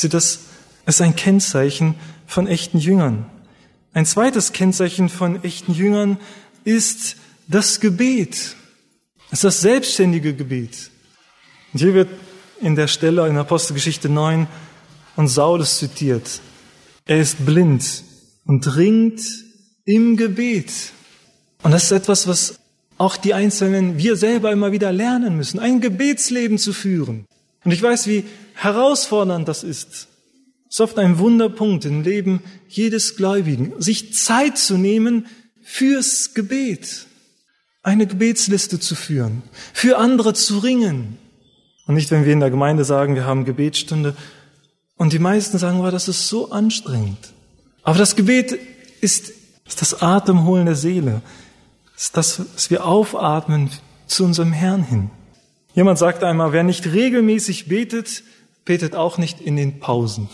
Ihr, 0.00 0.08
das 0.08 0.40
ist 0.86 1.00
ein 1.00 1.16
Kennzeichen 1.16 1.94
von 2.26 2.46
echten 2.46 2.78
Jüngern. 2.78 3.26
Ein 3.92 4.06
zweites 4.06 4.52
Kennzeichen 4.52 5.08
von 5.08 5.42
echten 5.44 5.74
Jüngern 5.74 6.18
ist 6.64 7.16
das 7.46 7.80
Gebet. 7.80 8.56
Es 9.30 9.38
ist 9.38 9.44
das 9.44 9.60
selbstständige 9.60 10.34
Gebet. 10.34 10.90
Und 11.72 11.80
hier 11.80 11.94
wird 11.94 12.08
in 12.60 12.76
der 12.76 12.88
Stelle 12.88 13.26
in 13.28 13.36
Apostelgeschichte 13.36 14.08
9 14.08 14.46
und 15.16 15.28
Saulus 15.28 15.78
zitiert. 15.78 16.40
Er 17.04 17.20
ist 17.20 17.44
blind 17.44 18.04
und 18.46 18.76
ringt 18.76 19.20
im 19.84 20.16
Gebet. 20.16 20.72
Und 21.62 21.72
das 21.72 21.84
ist 21.84 21.92
etwas, 21.92 22.26
was 22.26 22.58
auch 22.98 23.16
die 23.16 23.34
Einzelnen, 23.34 23.98
wir 23.98 24.16
selber 24.16 24.52
immer 24.52 24.72
wieder 24.72 24.92
lernen 24.92 25.36
müssen, 25.36 25.58
ein 25.58 25.80
Gebetsleben 25.80 26.58
zu 26.58 26.72
führen. 26.72 27.26
Und 27.64 27.72
ich 27.72 27.82
weiß, 27.82 28.06
wie 28.06 28.24
herausfordernd 28.54 29.48
das 29.48 29.64
ist. 29.64 30.08
Es 30.68 30.76
ist 30.76 30.80
oft 30.80 30.98
ein 30.98 31.18
Wunderpunkt 31.18 31.84
im 31.84 32.02
Leben 32.02 32.42
jedes 32.68 33.16
Gläubigen, 33.16 33.74
sich 33.78 34.14
Zeit 34.14 34.56
zu 34.56 34.78
nehmen 34.78 35.26
fürs 35.62 36.34
Gebet, 36.34 37.06
eine 37.82 38.06
Gebetsliste 38.06 38.80
zu 38.80 38.94
führen, 38.94 39.42
für 39.72 39.98
andere 39.98 40.34
zu 40.34 40.58
ringen. 40.58 41.18
Und 41.86 41.96
nicht, 41.96 42.10
wenn 42.10 42.24
wir 42.24 42.32
in 42.32 42.40
der 42.40 42.50
Gemeinde 42.50 42.84
sagen, 42.84 43.14
wir 43.14 43.26
haben 43.26 43.44
Gebetsstunde 43.44 44.16
und 44.96 45.12
die 45.12 45.18
meisten 45.18 45.58
sagen, 45.58 45.80
oh, 45.80 45.90
das 45.90 46.08
ist 46.08 46.28
so 46.28 46.50
anstrengend. 46.50 47.32
Aber 47.82 47.98
das 47.98 48.16
Gebet 48.16 48.58
ist, 49.00 49.32
ist 49.66 49.80
das 49.80 50.00
Atemholen 50.00 50.66
der 50.66 50.76
Seele, 50.76 51.22
ist 51.96 52.16
das, 52.16 52.40
was 52.54 52.70
wir 52.70 52.86
aufatmen 52.86 53.70
zu 54.06 54.24
unserem 54.24 54.52
Herrn 54.52 54.84
hin. 54.84 55.10
Jemand 55.74 55.98
sagt 55.98 56.22
einmal, 56.22 56.52
wer 56.52 56.62
nicht 56.62 56.86
regelmäßig 56.86 57.68
betet, 57.68 58.22
betet 58.64 58.94
auch 58.94 59.18
nicht 59.18 59.40
in 59.40 59.56
den 59.56 59.80
Pausen. 59.80 60.28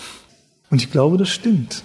Und 0.70 0.82
ich 0.82 0.90
glaube, 0.90 1.16
das 1.16 1.28
stimmt. 1.28 1.82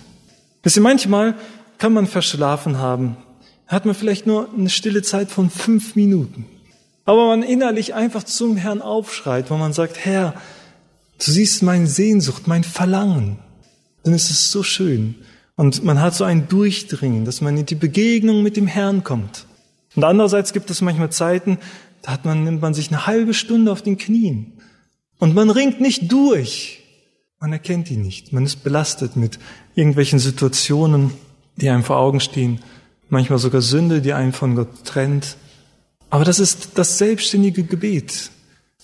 Wisst 0.61 0.77
ihr, 0.77 0.81
manchmal 0.81 1.35
kann 1.77 1.93
man 1.93 2.07
verschlafen 2.07 2.77
haben. 2.77 3.17
Hat 3.67 3.85
man 3.85 3.95
vielleicht 3.95 4.27
nur 4.27 4.49
eine 4.53 4.69
stille 4.69 5.01
Zeit 5.01 5.31
von 5.31 5.49
fünf 5.49 5.95
Minuten. 5.95 6.45
Aber 7.05 7.27
man 7.27 7.43
innerlich 7.43 7.93
einfach 7.93 8.23
zum 8.23 8.55
Herrn 8.55 8.81
aufschreit, 8.81 9.49
wo 9.49 9.57
man 9.57 9.73
sagt, 9.73 10.05
Herr, 10.05 10.33
du 11.17 11.31
siehst 11.31 11.63
meine 11.63 11.87
Sehnsucht, 11.87 12.47
mein 12.47 12.63
Verlangen. 12.63 13.39
Dann 14.03 14.13
ist 14.13 14.29
es 14.29 14.51
so 14.51 14.63
schön. 14.63 15.15
Und 15.55 15.83
man 15.83 16.01
hat 16.01 16.15
so 16.15 16.23
ein 16.23 16.47
Durchdringen, 16.47 17.25
dass 17.25 17.41
man 17.41 17.57
in 17.57 17.65
die 17.65 17.75
Begegnung 17.75 18.41
mit 18.41 18.57
dem 18.57 18.67
Herrn 18.67 19.03
kommt. 19.03 19.45
Und 19.95 20.03
andererseits 20.03 20.53
gibt 20.53 20.69
es 20.69 20.81
manchmal 20.81 21.11
Zeiten, 21.11 21.59
da 22.01 22.11
hat 22.11 22.25
man, 22.25 22.43
nimmt 22.43 22.61
man 22.61 22.73
sich 22.73 22.89
eine 22.89 23.05
halbe 23.05 23.33
Stunde 23.33 23.71
auf 23.71 23.81
den 23.81 23.97
Knien 23.97 24.52
und 25.23 25.35
man 25.35 25.49
ringt 25.49 25.79
nicht 25.79 26.11
durch. 26.11 26.83
Man 27.39 27.53
erkennt 27.53 27.89
ihn 27.89 28.01
nicht. 28.01 28.33
Man 28.33 28.43
ist 28.45 28.61
belastet 28.61 29.15
mit 29.15 29.39
irgendwelchen 29.73 30.19
Situationen, 30.19 31.13
die 31.55 31.69
einem 31.69 31.85
vor 31.85 31.95
Augen 31.95 32.19
stehen. 32.19 32.59
Manchmal 33.07 33.39
sogar 33.39 33.61
Sünde, 33.61 34.01
die 34.01 34.11
einen 34.11 34.33
von 34.33 34.57
Gott 34.57 34.83
trennt. 34.83 35.37
Aber 36.09 36.25
das 36.25 36.39
ist 36.39 36.71
das 36.77 36.97
selbstständige 36.97 37.63
Gebet. 37.63 38.31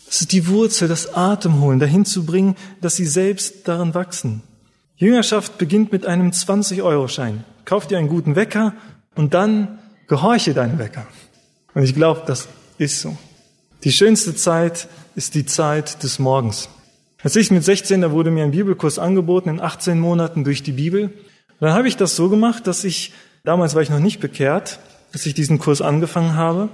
Das 0.05 0.21
ist 0.21 0.31
die 0.31 0.47
Wurzel, 0.47 0.87
das 0.87 1.13
Atemholen, 1.13 1.77
dahin 1.77 2.05
zu 2.05 2.25
bringen, 2.25 2.55
dass 2.79 2.95
sie 2.95 3.05
selbst 3.05 3.67
darin 3.67 3.93
wachsen. 3.93 4.41
Jüngerschaft 4.95 5.57
beginnt 5.57 5.91
mit 5.91 6.05
einem 6.05 6.29
20-Euro-Schein. 6.29 7.43
Kauf 7.65 7.85
dir 7.85 7.97
einen 7.97 8.07
guten 8.07 8.37
Wecker 8.37 8.75
und 9.13 9.33
dann 9.33 9.79
gehorche 10.07 10.53
deinen 10.53 10.79
Wecker. 10.79 11.05
Und 11.73 11.83
ich 11.83 11.93
glaube, 11.93 12.23
das 12.25 12.47
ist 12.77 13.01
so. 13.01 13.17
Die 13.85 13.93
schönste 13.93 14.35
Zeit 14.35 14.89
ist 15.15 15.35
die 15.35 15.45
Zeit 15.45 16.03
des 16.03 16.19
Morgens. 16.19 16.67
Als 17.23 17.37
ich 17.37 17.49
mit 17.49 17.63
16, 17.63 18.01
da 18.01 18.11
wurde 18.11 18.29
mir 18.29 18.43
ein 18.43 18.51
Bibelkurs 18.51 18.99
angeboten 18.99 19.49
in 19.49 19.61
18 19.61 19.99
Monaten 19.99 20.43
durch 20.43 20.63
die 20.63 20.73
Bibel. 20.73 21.03
Und 21.03 21.13
dann 21.61 21.73
habe 21.73 21.87
ich 21.87 21.95
das 21.95 22.17
so 22.17 22.29
gemacht, 22.29 22.67
dass 22.67 22.83
ich, 22.83 23.13
damals 23.45 23.75
war 23.75 23.81
ich 23.81 23.89
noch 23.89 23.99
nicht 23.99 24.19
bekehrt, 24.19 24.79
dass 25.13 25.25
ich 25.25 25.33
diesen 25.33 25.59
Kurs 25.59 25.81
angefangen 25.81 26.35
habe. 26.35 26.67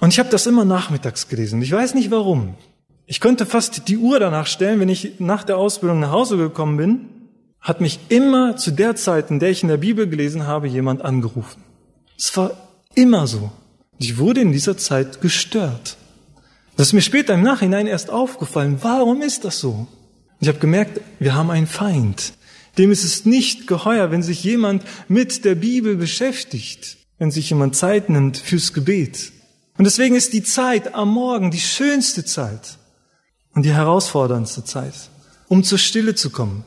Und 0.00 0.12
ich 0.12 0.20
habe 0.20 0.28
das 0.30 0.46
immer 0.46 0.64
nachmittags 0.64 1.28
gelesen. 1.28 1.60
Ich 1.60 1.72
weiß 1.72 1.94
nicht 1.94 2.12
warum. 2.12 2.54
Ich 3.06 3.20
konnte 3.20 3.46
fast 3.46 3.88
die 3.88 3.98
Uhr 3.98 4.20
danach 4.20 4.46
stellen, 4.46 4.78
wenn 4.78 4.88
ich 4.88 5.18
nach 5.18 5.42
der 5.42 5.58
Ausbildung 5.58 6.00
nach 6.00 6.12
Hause 6.12 6.36
gekommen 6.36 6.76
bin, 6.76 7.00
hat 7.60 7.80
mich 7.80 7.98
immer 8.10 8.56
zu 8.56 8.70
der 8.70 8.94
Zeit, 8.94 9.30
in 9.30 9.40
der 9.40 9.50
ich 9.50 9.62
in 9.62 9.68
der 9.68 9.78
Bibel 9.78 10.08
gelesen 10.08 10.46
habe, 10.46 10.68
jemand 10.68 11.04
angerufen. 11.04 11.62
Es 12.16 12.36
war 12.36 12.52
immer 12.94 13.26
so. 13.26 13.50
Ich 13.98 14.18
wurde 14.18 14.40
in 14.40 14.52
dieser 14.52 14.76
Zeit 14.76 15.20
gestört. 15.20 15.96
Das 16.76 16.88
ist 16.88 16.92
mir 16.92 17.02
später 17.02 17.34
im 17.34 17.42
Nachhinein 17.42 17.86
erst 17.86 18.10
aufgefallen. 18.10 18.78
Warum 18.82 19.22
ist 19.22 19.44
das 19.44 19.60
so? 19.60 19.86
Ich 20.40 20.48
habe 20.48 20.58
gemerkt, 20.58 21.00
wir 21.20 21.34
haben 21.34 21.50
einen 21.50 21.68
Feind. 21.68 22.32
Dem 22.78 22.90
ist 22.90 23.04
es 23.04 23.24
nicht 23.24 23.68
geheuer, 23.68 24.10
wenn 24.10 24.22
sich 24.22 24.42
jemand 24.42 24.82
mit 25.08 25.44
der 25.44 25.54
Bibel 25.54 25.96
beschäftigt, 25.96 26.96
wenn 27.18 27.30
sich 27.30 27.50
jemand 27.50 27.76
Zeit 27.76 28.08
nimmt 28.08 28.38
fürs 28.38 28.72
Gebet. 28.72 29.32
Und 29.78 29.84
deswegen 29.84 30.16
ist 30.16 30.32
die 30.32 30.42
Zeit 30.42 30.94
am 30.94 31.10
Morgen 31.10 31.52
die 31.52 31.60
schönste 31.60 32.24
Zeit 32.24 32.78
und 33.54 33.64
die 33.64 33.72
herausforderndste 33.72 34.64
Zeit, 34.64 34.94
um 35.48 35.62
zur 35.62 35.78
Stille 35.78 36.16
zu 36.16 36.30
kommen. 36.30 36.64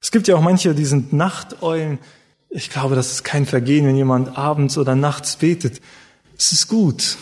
Es 0.00 0.10
gibt 0.10 0.28
ja 0.28 0.36
auch 0.36 0.42
manche, 0.42 0.74
die 0.74 0.86
sind 0.86 1.12
Nachteulen. 1.12 1.98
Ich 2.48 2.70
glaube, 2.70 2.94
das 2.94 3.12
ist 3.12 3.24
kein 3.24 3.44
Vergehen, 3.44 3.86
wenn 3.86 3.96
jemand 3.96 4.38
abends 4.38 4.78
oder 4.78 4.94
nachts 4.94 5.36
betet. 5.36 5.82
Es 6.38 6.52
ist 6.52 6.68
gut. 6.68 7.18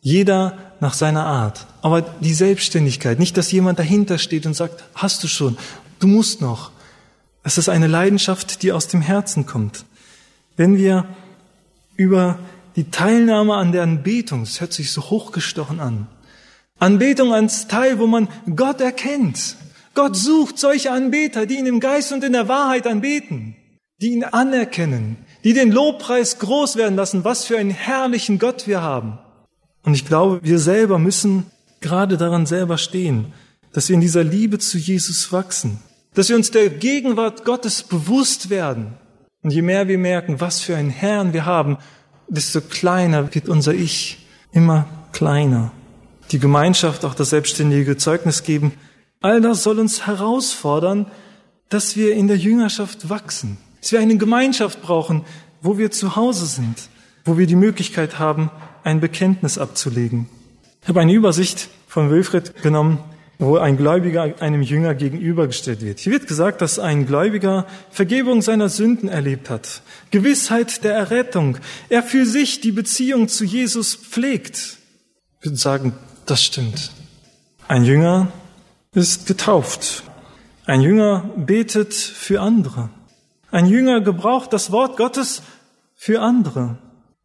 Jeder 0.00 0.63
nach 0.80 0.94
seiner 0.94 1.24
Art. 1.26 1.66
Aber 1.82 2.02
die 2.02 2.34
Selbstständigkeit, 2.34 3.18
nicht, 3.18 3.36
dass 3.36 3.52
jemand 3.52 3.78
dahinter 3.78 4.18
steht 4.18 4.46
und 4.46 4.54
sagt, 4.54 4.84
hast 4.94 5.22
du 5.22 5.28
schon, 5.28 5.56
du 6.00 6.06
musst 6.06 6.40
noch. 6.40 6.70
Es 7.42 7.58
ist 7.58 7.68
eine 7.68 7.86
Leidenschaft, 7.86 8.62
die 8.62 8.72
aus 8.72 8.88
dem 8.88 9.00
Herzen 9.00 9.46
kommt. 9.46 9.84
Wenn 10.56 10.76
wir 10.76 11.06
über 11.96 12.38
die 12.76 12.90
Teilnahme 12.90 13.54
an 13.54 13.72
der 13.72 13.82
Anbetung, 13.82 14.42
es 14.42 14.60
hört 14.60 14.72
sich 14.72 14.90
so 14.90 15.02
hochgestochen 15.10 15.80
an, 15.80 16.06
Anbetung 16.78 17.32
als 17.32 17.68
Teil, 17.68 17.98
wo 17.98 18.06
man 18.06 18.28
Gott 18.56 18.80
erkennt. 18.80 19.56
Gott 19.94 20.16
sucht 20.16 20.58
solche 20.58 20.90
Anbeter, 20.90 21.46
die 21.46 21.58
ihn 21.58 21.66
im 21.66 21.80
Geist 21.80 22.12
und 22.12 22.24
in 22.24 22.32
der 22.32 22.48
Wahrheit 22.48 22.86
anbeten, 22.86 23.56
die 24.00 24.08
ihn 24.08 24.24
anerkennen, 24.24 25.16
die 25.44 25.52
den 25.52 25.70
Lobpreis 25.70 26.40
groß 26.40 26.76
werden 26.76 26.96
lassen, 26.96 27.24
was 27.24 27.44
für 27.44 27.58
einen 27.58 27.70
herrlichen 27.70 28.40
Gott 28.40 28.66
wir 28.66 28.82
haben. 28.82 29.18
Und 29.84 29.94
ich 29.94 30.06
glaube, 30.06 30.40
wir 30.42 30.58
selber 30.58 30.98
müssen 30.98 31.46
gerade 31.80 32.16
daran 32.16 32.46
selber 32.46 32.78
stehen, 32.78 33.32
dass 33.72 33.88
wir 33.88 33.94
in 33.94 34.00
dieser 34.00 34.24
Liebe 34.24 34.58
zu 34.58 34.78
Jesus 34.78 35.30
wachsen, 35.32 35.78
dass 36.14 36.28
wir 36.28 36.36
uns 36.36 36.50
der 36.50 36.70
Gegenwart 36.70 37.44
Gottes 37.44 37.82
bewusst 37.82 38.50
werden. 38.50 38.94
Und 39.42 39.52
je 39.52 39.62
mehr 39.62 39.88
wir 39.88 39.98
merken, 39.98 40.40
was 40.40 40.60
für 40.60 40.76
einen 40.76 40.90
Herrn 40.90 41.32
wir 41.32 41.44
haben, 41.44 41.76
desto 42.28 42.62
kleiner 42.62 43.34
wird 43.34 43.48
unser 43.48 43.74
Ich, 43.74 44.26
immer 44.52 44.86
kleiner. 45.12 45.72
Die 46.30 46.38
Gemeinschaft, 46.38 47.04
auch 47.04 47.14
das 47.14 47.30
selbstständige 47.30 47.98
Zeugnis 47.98 48.42
geben, 48.42 48.72
all 49.20 49.42
das 49.42 49.62
soll 49.62 49.78
uns 49.78 50.06
herausfordern, 50.06 51.06
dass 51.68 51.96
wir 51.96 52.14
in 52.14 52.28
der 52.28 52.38
Jüngerschaft 52.38 53.10
wachsen, 53.10 53.58
dass 53.80 53.92
wir 53.92 54.00
eine 54.00 54.16
Gemeinschaft 54.16 54.80
brauchen, 54.80 55.24
wo 55.60 55.76
wir 55.76 55.90
zu 55.90 56.16
Hause 56.16 56.46
sind, 56.46 56.88
wo 57.24 57.36
wir 57.36 57.46
die 57.46 57.56
Möglichkeit 57.56 58.18
haben, 58.18 58.50
ein 58.84 59.00
Bekenntnis 59.00 59.58
abzulegen. 59.58 60.28
Ich 60.82 60.88
habe 60.88 61.00
eine 61.00 61.12
Übersicht 61.12 61.68
von 61.88 62.10
Wilfried 62.10 62.62
genommen, 62.62 62.98
wo 63.38 63.56
ein 63.56 63.76
Gläubiger 63.76 64.34
einem 64.40 64.62
Jünger 64.62 64.94
gegenübergestellt 64.94 65.80
wird. 65.80 65.98
Hier 65.98 66.12
wird 66.12 66.28
gesagt, 66.28 66.60
dass 66.60 66.78
ein 66.78 67.06
Gläubiger 67.06 67.66
Vergebung 67.90 68.42
seiner 68.42 68.68
Sünden 68.68 69.08
erlebt 69.08 69.50
hat, 69.50 69.82
Gewissheit 70.10 70.84
der 70.84 70.94
Errettung, 70.94 71.58
er 71.88 72.02
für 72.02 72.26
sich 72.26 72.60
die 72.60 72.70
Beziehung 72.70 73.28
zu 73.28 73.44
Jesus 73.44 73.96
pflegt. 73.96 74.78
Ich 75.40 75.46
würde 75.46 75.56
sagen, 75.56 75.94
das 76.26 76.44
stimmt. 76.44 76.92
Ein 77.66 77.84
Jünger 77.84 78.28
ist 78.92 79.26
getauft. 79.26 80.04
Ein 80.66 80.80
Jünger 80.80 81.30
betet 81.36 81.92
für 81.94 82.40
andere. 82.40 82.90
Ein 83.50 83.66
Jünger 83.66 84.00
gebraucht 84.00 84.52
das 84.52 84.70
Wort 84.70 84.96
Gottes 84.96 85.42
für 85.94 86.20
andere. 86.20 86.78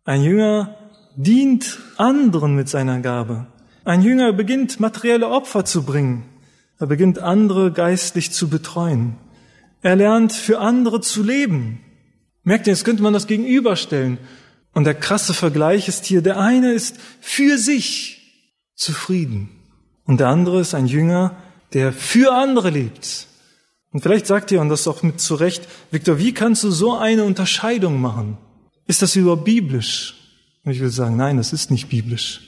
Ein 0.06 0.24
Jünger 0.24 0.79
dient 1.20 1.80
anderen 1.98 2.56
mit 2.56 2.70
seiner 2.70 3.02
Gabe. 3.02 3.48
Ein 3.84 4.02
Jünger 4.02 4.32
beginnt 4.32 4.80
materielle 4.80 5.28
Opfer 5.28 5.66
zu 5.66 5.84
bringen. 5.84 6.24
Er 6.80 6.88
beginnt 6.88 7.20
andere 7.20 7.74
geistlich 7.74 8.32
zu 8.32 8.48
betreuen. 8.48 9.18
Er 9.82 9.98
lernt 9.98 10.32
für 10.32 10.60
andere 10.60 11.02
zu 11.02 11.22
leben. 11.22 11.82
Merkt 12.44 12.68
ihr, 12.68 12.74
jetzt 12.74 12.86
könnte 12.86 13.04
man 13.04 13.12
das 13.12 13.28
gegenüberstellen. 13.28 14.18
Und 14.74 14.86
der 14.86 14.94
krasse 14.94 15.34
Vergleich 15.34 15.90
ist 15.90 16.06
hier, 16.06 16.22
der 16.22 16.40
eine 16.40 16.72
ist 16.72 16.96
für 17.20 17.58
sich 17.58 18.46
zufrieden. 18.76 19.50
Und 20.06 20.22
der 20.22 20.30
andere 20.30 20.62
ist 20.62 20.74
ein 20.74 20.88
Jünger, 20.88 21.36
der 21.74 21.92
für 21.92 22.34
andere 22.34 22.70
lebt. 22.70 23.28
Und 23.92 24.02
vielleicht 24.02 24.26
sagt 24.26 24.52
ihr, 24.52 24.62
und 24.62 24.70
das 24.70 24.88
auch 24.88 25.04
mit 25.04 25.20
zurecht, 25.20 25.68
Viktor, 25.92 26.18
wie 26.18 26.34
kannst 26.34 26.64
du 26.64 26.72
so 26.72 26.94
eine 26.96 27.26
Unterscheidung 27.26 28.00
machen? 28.00 28.38
Ist 28.88 29.02
das 29.02 29.18
überhaupt 29.18 29.44
biblisch? 29.44 30.19
Und 30.64 30.72
ich 30.72 30.80
will 30.80 30.90
sagen, 30.90 31.16
nein, 31.18 31.38
das 31.38 31.54
ist 31.54 31.72
nicht 31.72 31.90
biblisch. 31.90 32.42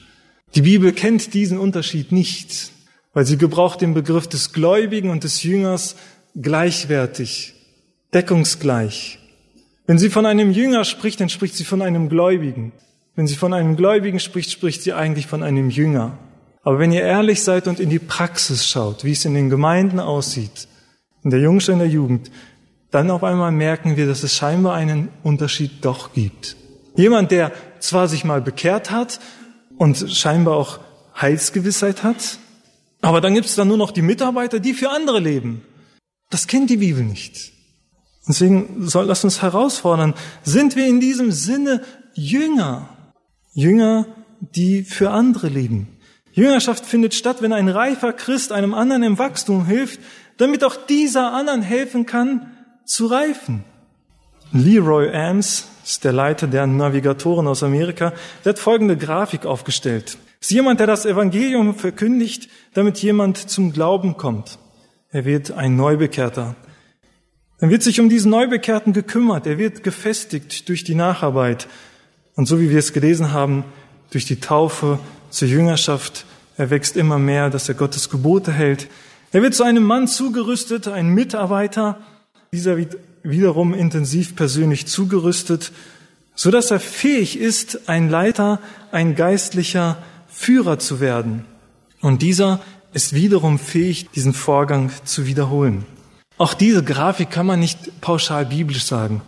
Die 0.55 0.61
Bibel 0.61 0.91
kennt 0.91 1.33
diesen 1.33 1.57
Unterschied 1.57 2.11
nicht, 2.11 2.71
weil 3.13 3.25
sie 3.25 3.37
gebraucht 3.37 3.81
den 3.81 3.93
Begriff 3.93 4.27
des 4.27 4.51
Gläubigen 4.51 5.09
und 5.09 5.23
des 5.23 5.43
Jüngers 5.43 5.95
gleichwertig, 6.39 7.53
deckungsgleich. 8.13 9.19
Wenn 9.87 9.97
sie 9.97 10.09
von 10.09 10.25
einem 10.25 10.51
Jünger 10.51 10.83
spricht, 10.85 11.19
dann 11.19 11.29
spricht 11.29 11.55
sie 11.55 11.63
von 11.63 11.81
einem 11.81 12.09
Gläubigen. 12.09 12.73
Wenn 13.15 13.27
sie 13.27 13.35
von 13.35 13.53
einem 13.53 13.75
Gläubigen 13.75 14.19
spricht, 14.19 14.51
spricht 14.51 14.81
sie 14.83 14.93
eigentlich 14.93 15.27
von 15.27 15.43
einem 15.43 15.69
Jünger. 15.69 16.17
Aber 16.63 16.79
wenn 16.79 16.91
ihr 16.91 17.01
ehrlich 17.01 17.43
seid 17.43 17.67
und 17.67 17.79
in 17.79 17.89
die 17.89 17.99
Praxis 17.99 18.67
schaut, 18.67 19.03
wie 19.03 19.11
es 19.11 19.25
in 19.25 19.33
den 19.33 19.49
Gemeinden 19.49 19.99
aussieht, 19.99 20.67
in 21.23 21.29
der 21.29 21.39
Jungschule, 21.39 21.73
in 21.73 21.79
der 21.79 21.89
Jugend, 21.89 22.31
dann 22.91 23.09
auf 23.09 23.23
einmal 23.23 23.51
merken 23.51 23.97
wir, 23.97 24.05
dass 24.05 24.23
es 24.23 24.35
scheinbar 24.35 24.75
einen 24.75 25.09
Unterschied 25.23 25.83
doch 25.83 26.13
gibt. 26.13 26.55
Jemand, 26.95 27.31
der 27.31 27.51
zwar 27.81 28.07
sich 28.07 28.23
mal 28.23 28.41
bekehrt 28.41 28.91
hat 28.91 29.19
und 29.77 30.11
scheinbar 30.11 30.55
auch 30.55 30.79
Heilsgewissheit 31.19 32.03
hat, 32.03 32.37
aber 33.01 33.21
dann 33.21 33.33
gibt 33.33 33.47
es 33.47 33.55
dann 33.55 33.67
nur 33.67 33.77
noch 33.77 33.91
die 33.91 34.01
Mitarbeiter, 34.01 34.59
die 34.59 34.73
für 34.73 34.89
andere 34.89 35.19
leben. 35.19 35.63
Das 36.29 36.47
kennt 36.47 36.69
die 36.69 36.77
Bibel 36.77 37.03
nicht. 37.03 37.51
Deswegen 38.27 38.87
soll 38.87 39.07
das 39.07 39.23
uns 39.23 39.41
herausfordern. 39.41 40.13
Sind 40.43 40.75
wir 40.75 40.87
in 40.87 40.99
diesem 40.99 41.31
Sinne 41.31 41.81
Jünger? 42.13 42.89
Jünger, 43.53 44.05
die 44.39 44.83
für 44.83 45.11
andere 45.11 45.49
leben. 45.49 45.97
Jüngerschaft 46.31 46.85
findet 46.85 47.13
statt, 47.13 47.41
wenn 47.41 47.51
ein 47.51 47.67
reifer 47.67 48.13
Christ 48.13 48.51
einem 48.51 48.73
anderen 48.73 49.03
im 49.03 49.17
Wachstum 49.17 49.65
hilft, 49.65 49.99
damit 50.37 50.63
auch 50.63 50.75
dieser 50.75 51.33
anderen 51.33 51.61
helfen 51.61 52.05
kann 52.05 52.51
zu 52.85 53.07
reifen. 53.07 53.63
Leroy 54.53 55.13
Ames 55.13 55.65
ist 55.83 56.03
der 56.03 56.13
Leiter 56.13 56.47
der 56.47 56.67
Navigatoren 56.67 57.47
aus 57.47 57.63
Amerika, 57.63 58.13
der 58.43 58.51
hat 58.53 58.59
folgende 58.59 58.97
Grafik 58.97 59.45
aufgestellt. 59.45 60.17
Es 60.39 60.49
ist 60.49 60.55
jemand, 60.55 60.79
der 60.79 60.87
das 60.87 61.05
Evangelium 61.05 61.75
verkündigt, 61.75 62.49
damit 62.73 62.97
jemand 62.99 63.37
zum 63.37 63.73
Glauben 63.73 64.17
kommt. 64.17 64.57
Er 65.11 65.25
wird 65.25 65.51
ein 65.51 65.75
Neubekehrter. 65.75 66.55
Dann 67.59 67.69
wird 67.69 67.83
sich 67.83 67.99
um 67.99 68.09
diesen 68.09 68.31
Neubekehrten 68.31 68.91
gekümmert. 68.91 69.45
Er 69.45 69.59
wird 69.59 69.83
gefestigt 69.83 70.67
durch 70.67 70.83
die 70.83 70.95
Nacharbeit. 70.95 71.67
Und 72.35 72.47
so 72.47 72.59
wie 72.59 72.71
wir 72.71 72.79
es 72.79 72.93
gelesen 72.93 73.33
haben, 73.33 73.65
durch 74.09 74.25
die 74.25 74.39
Taufe 74.39 74.99
zur 75.29 75.47
Jüngerschaft. 75.47 76.25
Er 76.57 76.69
wächst 76.69 76.97
immer 76.97 77.19
mehr, 77.19 77.49
dass 77.49 77.69
er 77.69 77.75
Gottes 77.75 78.09
Gebote 78.09 78.51
hält. 78.51 78.87
Er 79.31 79.43
wird 79.43 79.53
zu 79.53 79.63
einem 79.63 79.83
Mann 79.83 80.07
zugerüstet, 80.07 80.87
ein 80.87 81.09
Mitarbeiter. 81.09 81.99
Dieser 82.51 82.77
wird 82.77 82.97
wiederum 83.23 83.73
intensiv 83.73 84.35
persönlich 84.35 84.87
zugerüstet, 84.87 85.71
so 86.35 86.51
dass 86.51 86.71
er 86.71 86.79
fähig 86.79 87.37
ist, 87.37 87.89
ein 87.89 88.09
Leiter, 88.09 88.59
ein 88.91 89.15
geistlicher 89.15 89.97
Führer 90.27 90.79
zu 90.79 90.99
werden. 90.99 91.45
Und 92.01 92.21
dieser 92.21 92.61
ist 92.93 93.13
wiederum 93.13 93.59
fähig, 93.59 94.09
diesen 94.09 94.33
Vorgang 94.33 94.91
zu 95.03 95.27
wiederholen. 95.27 95.85
Auch 96.37 96.53
diese 96.53 96.83
Grafik 96.83 97.29
kann 97.29 97.45
man 97.45 97.59
nicht 97.59 98.01
pauschal 98.01 98.45
biblisch 98.47 98.85
sagen. 98.85 99.21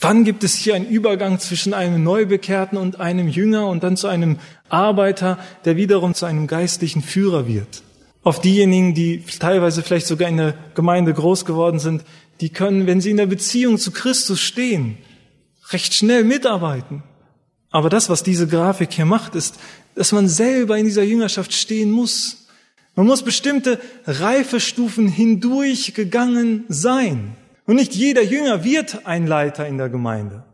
Wann 0.00 0.24
gibt 0.24 0.44
es 0.44 0.54
hier 0.54 0.74
einen 0.74 0.86
Übergang 0.86 1.40
zwischen 1.40 1.74
einem 1.74 2.04
Neubekehrten 2.04 2.78
und 2.78 3.00
einem 3.00 3.26
Jünger 3.26 3.66
und 3.66 3.82
dann 3.82 3.96
zu 3.96 4.06
einem 4.06 4.38
Arbeiter, 4.68 5.38
der 5.64 5.76
wiederum 5.76 6.14
zu 6.14 6.26
einem 6.26 6.46
geistlichen 6.46 7.02
Führer 7.02 7.48
wird? 7.48 7.82
Auf 8.22 8.40
diejenigen, 8.40 8.94
die 8.94 9.24
teilweise 9.40 9.82
vielleicht 9.82 10.06
sogar 10.06 10.28
in 10.28 10.36
der 10.36 10.54
Gemeinde 10.74 11.14
groß 11.14 11.44
geworden 11.44 11.78
sind, 11.78 12.04
die 12.40 12.50
können, 12.50 12.86
wenn 12.86 13.00
sie 13.00 13.10
in 13.10 13.16
der 13.16 13.26
Beziehung 13.26 13.78
zu 13.78 13.90
Christus 13.90 14.40
stehen, 14.40 14.98
recht 15.70 15.94
schnell 15.94 16.24
mitarbeiten. 16.24 17.02
Aber 17.70 17.90
das, 17.90 18.08
was 18.08 18.22
diese 18.22 18.46
Grafik 18.46 18.92
hier 18.92 19.04
macht, 19.04 19.34
ist, 19.34 19.56
dass 19.94 20.12
man 20.12 20.28
selber 20.28 20.78
in 20.78 20.86
dieser 20.86 21.02
Jüngerschaft 21.02 21.52
stehen 21.52 21.90
muss. 21.90 22.46
Man 22.94 23.06
muss 23.06 23.22
bestimmte 23.22 23.78
Reifestufen 24.06 25.08
hindurch 25.08 25.94
gegangen 25.94 26.64
sein. 26.68 27.36
Und 27.66 27.76
nicht 27.76 27.94
jeder 27.94 28.22
Jünger 28.22 28.64
wird 28.64 29.06
ein 29.06 29.26
Leiter 29.26 29.66
in 29.66 29.76
der 29.76 29.90
Gemeinde, 29.90 30.44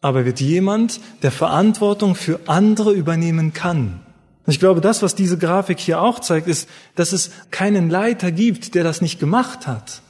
aber 0.00 0.24
wird 0.24 0.40
jemand, 0.40 1.00
der 1.22 1.30
Verantwortung 1.30 2.16
für 2.16 2.40
andere 2.46 2.92
übernehmen 2.92 3.52
kann. 3.52 4.00
Und 4.44 4.52
ich 4.52 4.58
glaube, 4.58 4.80
das, 4.80 5.02
was 5.02 5.14
diese 5.14 5.38
Grafik 5.38 5.78
hier 5.78 6.00
auch 6.00 6.18
zeigt, 6.18 6.48
ist, 6.48 6.68
dass 6.96 7.12
es 7.12 7.30
keinen 7.50 7.88
Leiter 7.88 8.32
gibt, 8.32 8.74
der 8.74 8.84
das 8.84 9.00
nicht 9.00 9.20
gemacht 9.20 9.66
hat. 9.66 10.02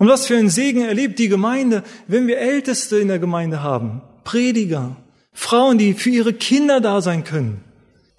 Und 0.00 0.08
was 0.08 0.26
für 0.26 0.38
ein 0.38 0.48
Segen 0.48 0.80
erlebt 0.80 1.18
die 1.18 1.28
Gemeinde, 1.28 1.84
wenn 2.08 2.26
wir 2.26 2.38
Älteste 2.38 2.96
in 2.96 3.08
der 3.08 3.18
Gemeinde 3.18 3.62
haben, 3.62 4.00
Prediger, 4.24 4.96
Frauen, 5.34 5.76
die 5.76 5.92
für 5.92 6.08
ihre 6.08 6.32
Kinder 6.32 6.80
da 6.80 7.02
sein 7.02 7.22
können, 7.22 7.62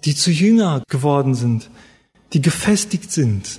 die 0.04 0.14
zu 0.14 0.30
Jünger 0.30 0.84
geworden 0.88 1.34
sind, 1.34 1.70
die 2.34 2.40
gefestigt 2.40 3.10
sind, 3.10 3.58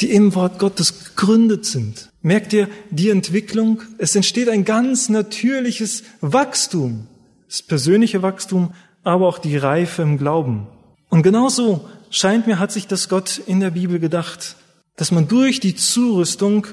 die 0.00 0.10
im 0.10 0.34
Wort 0.34 0.58
Gottes 0.58 1.06
gegründet 1.16 1.64
sind. 1.64 2.10
Merkt 2.20 2.52
ihr 2.52 2.68
die 2.90 3.08
Entwicklung? 3.08 3.80
Es 3.96 4.14
entsteht 4.14 4.50
ein 4.50 4.66
ganz 4.66 5.08
natürliches 5.08 6.02
Wachstum. 6.20 7.06
Das 7.48 7.62
persönliche 7.62 8.20
Wachstum, 8.20 8.74
aber 9.04 9.26
auch 9.26 9.38
die 9.38 9.56
Reife 9.56 10.02
im 10.02 10.18
Glauben. 10.18 10.66
Und 11.08 11.22
genauso 11.22 11.88
scheint 12.10 12.46
mir, 12.46 12.58
hat 12.58 12.72
sich 12.72 12.88
das 12.88 13.08
Gott 13.08 13.40
in 13.46 13.60
der 13.60 13.70
Bibel 13.70 14.00
gedacht, 14.00 14.56
dass 14.96 15.12
man 15.12 15.28
durch 15.28 15.60
die 15.60 15.74
Zurüstung 15.74 16.66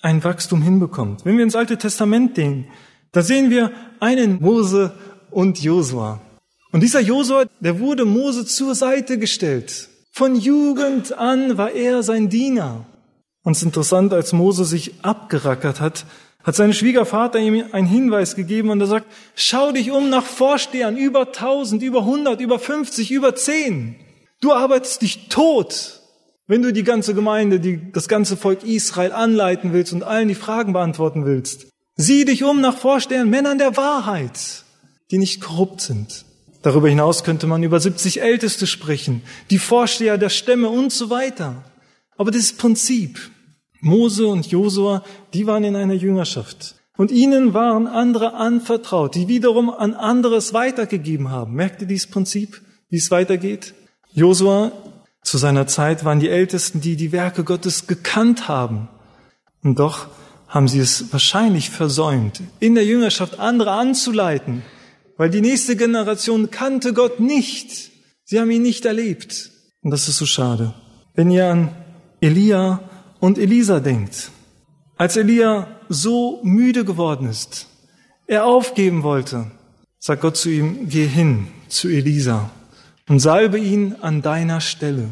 ein 0.00 0.22
Wachstum 0.24 0.62
hinbekommt. 0.62 1.24
Wenn 1.24 1.36
wir 1.36 1.44
ins 1.44 1.56
Alte 1.56 1.76
Testament 1.76 2.36
denken, 2.36 2.68
da 3.12 3.22
sehen 3.22 3.50
wir 3.50 3.72
einen 4.00 4.40
Mose 4.40 4.92
und 5.30 5.60
Josua. 5.60 6.20
Und 6.72 6.82
dieser 6.82 7.00
Josua, 7.00 7.46
der 7.60 7.80
wurde 7.80 8.04
Mose 8.04 8.44
zur 8.44 8.74
Seite 8.74 9.18
gestellt. 9.18 9.88
Von 10.12 10.36
Jugend 10.36 11.16
an 11.16 11.56
war 11.56 11.70
er 11.70 12.02
sein 12.02 12.28
Diener. 12.28 12.86
Und 13.42 13.52
es 13.52 13.58
ist 13.58 13.64
interessant, 13.64 14.12
als 14.12 14.32
Mose 14.32 14.64
sich 14.64 15.02
abgerackert 15.02 15.80
hat, 15.80 16.04
hat 16.44 16.54
sein 16.54 16.72
Schwiegervater 16.72 17.38
ihm 17.38 17.64
einen 17.72 17.86
Hinweis 17.86 18.36
gegeben 18.36 18.70
und 18.70 18.80
er 18.80 18.86
sagt, 18.86 19.06
schau 19.34 19.72
dich 19.72 19.90
um 19.90 20.10
nach 20.10 20.24
Vorstehern, 20.24 20.96
über 20.96 21.32
tausend, 21.32 21.82
über 21.82 22.04
hundert, 22.04 22.40
über 22.40 22.58
fünfzig, 22.58 23.10
über 23.10 23.34
zehn. 23.34 23.96
Du 24.40 24.52
arbeitest 24.52 25.02
dich 25.02 25.28
tot, 25.28 25.97
wenn 26.48 26.62
du 26.62 26.72
die 26.72 26.82
ganze 26.82 27.14
Gemeinde, 27.14 27.60
die, 27.60 27.92
das 27.92 28.08
ganze 28.08 28.36
Volk 28.36 28.64
Israel 28.64 29.12
anleiten 29.12 29.72
willst 29.72 29.92
und 29.92 30.02
allen 30.02 30.28
die 30.28 30.34
Fragen 30.34 30.72
beantworten 30.72 31.24
willst. 31.24 31.68
Sieh 31.94 32.24
dich 32.24 32.42
um 32.42 32.60
nach 32.60 32.76
Vorstehern, 32.76 33.30
Männern 33.30 33.58
der 33.58 33.76
Wahrheit, 33.76 34.64
die 35.10 35.18
nicht 35.18 35.40
korrupt 35.40 35.82
sind. 35.82 36.24
Darüber 36.62 36.88
hinaus 36.88 37.22
könnte 37.22 37.46
man 37.46 37.62
über 37.62 37.78
70 37.78 38.22
Älteste 38.22 38.66
sprechen, 38.66 39.22
die 39.50 39.58
Vorsteher 39.58 40.18
der 40.18 40.30
Stämme 40.30 40.70
und 40.70 40.92
so 40.92 41.10
weiter. 41.10 41.64
Aber 42.16 42.30
dieses 42.30 42.54
Prinzip, 42.54 43.30
Mose 43.80 44.26
und 44.26 44.46
Josua, 44.46 45.04
die 45.34 45.46
waren 45.46 45.64
in 45.64 45.76
einer 45.76 45.94
Jüngerschaft. 45.94 46.74
Und 46.96 47.12
ihnen 47.12 47.54
waren 47.54 47.86
andere 47.86 48.34
anvertraut, 48.34 49.14
die 49.14 49.28
wiederum 49.28 49.70
an 49.70 49.94
anderes 49.94 50.52
weitergegeben 50.52 51.30
haben. 51.30 51.54
Merkt 51.54 51.80
ihr 51.82 51.86
dieses 51.86 52.08
Prinzip, 52.08 52.60
wie 52.90 52.96
es 52.96 53.12
weitergeht? 53.12 53.74
Josua, 54.12 54.72
zu 55.22 55.38
seiner 55.38 55.66
Zeit 55.66 56.04
waren 56.04 56.20
die 56.20 56.28
Ältesten, 56.28 56.80
die 56.80 56.96
die 56.96 57.12
Werke 57.12 57.44
Gottes 57.44 57.86
gekannt 57.86 58.48
haben. 58.48 58.88
Und 59.62 59.78
doch 59.78 60.08
haben 60.48 60.68
sie 60.68 60.78
es 60.78 61.12
wahrscheinlich 61.12 61.70
versäumt, 61.70 62.40
in 62.60 62.74
der 62.74 62.84
Jüngerschaft 62.84 63.38
andere 63.38 63.72
anzuleiten, 63.72 64.62
weil 65.16 65.28
die 65.28 65.42
nächste 65.42 65.76
Generation 65.76 66.50
kannte 66.50 66.94
Gott 66.94 67.20
nicht. 67.20 67.90
Sie 68.24 68.40
haben 68.40 68.50
ihn 68.50 68.62
nicht 68.62 68.86
erlebt. 68.86 69.50
Und 69.82 69.90
das 69.90 70.08
ist 70.08 70.16
so 70.16 70.26
schade. 70.26 70.74
Wenn 71.14 71.30
ihr 71.30 71.46
an 71.46 71.74
Elia 72.20 72.80
und 73.20 73.36
Elisa 73.38 73.80
denkt, 73.80 74.30
als 74.96 75.16
Elia 75.16 75.68
so 75.88 76.40
müde 76.42 76.84
geworden 76.84 77.28
ist, 77.28 77.66
er 78.26 78.46
aufgeben 78.46 79.02
wollte, 79.02 79.50
sagt 79.98 80.22
Gott 80.22 80.36
zu 80.36 80.48
ihm, 80.50 80.88
geh 80.88 81.06
hin 81.06 81.48
zu 81.68 81.88
Elisa 81.88 82.50
und 83.08 83.20
salbe 83.20 83.58
ihn 83.58 83.96
an 84.00 84.22
deiner 84.22 84.60
Stelle. 84.60 85.10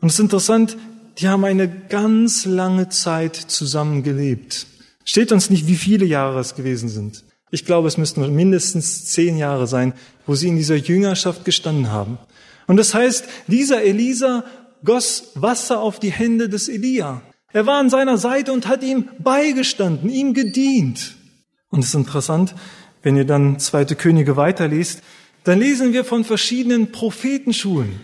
Und 0.00 0.08
es 0.08 0.14
ist 0.14 0.20
interessant, 0.20 0.76
die 1.18 1.28
haben 1.28 1.44
eine 1.44 1.68
ganz 1.68 2.44
lange 2.44 2.88
Zeit 2.88 3.34
zusammen 3.34 4.02
gelebt. 4.02 4.66
Steht 5.04 5.32
uns 5.32 5.50
nicht, 5.50 5.66
wie 5.66 5.76
viele 5.76 6.04
Jahre 6.04 6.38
es 6.38 6.54
gewesen 6.54 6.88
sind. 6.88 7.24
Ich 7.50 7.64
glaube, 7.64 7.88
es 7.88 7.96
müssten 7.96 8.34
mindestens 8.34 9.06
zehn 9.06 9.36
Jahre 9.38 9.66
sein, 9.66 9.94
wo 10.26 10.34
sie 10.34 10.48
in 10.48 10.56
dieser 10.56 10.76
Jüngerschaft 10.76 11.44
gestanden 11.44 11.90
haben. 11.90 12.18
Und 12.66 12.76
das 12.76 12.94
heißt, 12.94 13.24
dieser 13.46 13.82
Elisa 13.82 14.44
goss 14.84 15.32
Wasser 15.34 15.80
auf 15.80 15.98
die 15.98 16.12
Hände 16.12 16.48
des 16.48 16.68
Elia. 16.68 17.22
Er 17.52 17.66
war 17.66 17.80
an 17.80 17.88
seiner 17.88 18.18
Seite 18.18 18.52
und 18.52 18.68
hat 18.68 18.82
ihm 18.82 19.08
beigestanden, 19.18 20.10
ihm 20.10 20.34
gedient. 20.34 21.16
Und 21.70 21.80
es 21.80 21.88
ist 21.88 21.94
interessant, 21.94 22.54
wenn 23.02 23.16
ihr 23.16 23.24
dann 23.24 23.58
zweite 23.58 23.96
Könige 23.96 24.36
weiterliest, 24.36 25.02
dann 25.48 25.60
lesen 25.60 25.92
wir 25.92 26.04
von 26.04 26.24
verschiedenen 26.24 26.92
Prophetenschulen. 26.92 28.00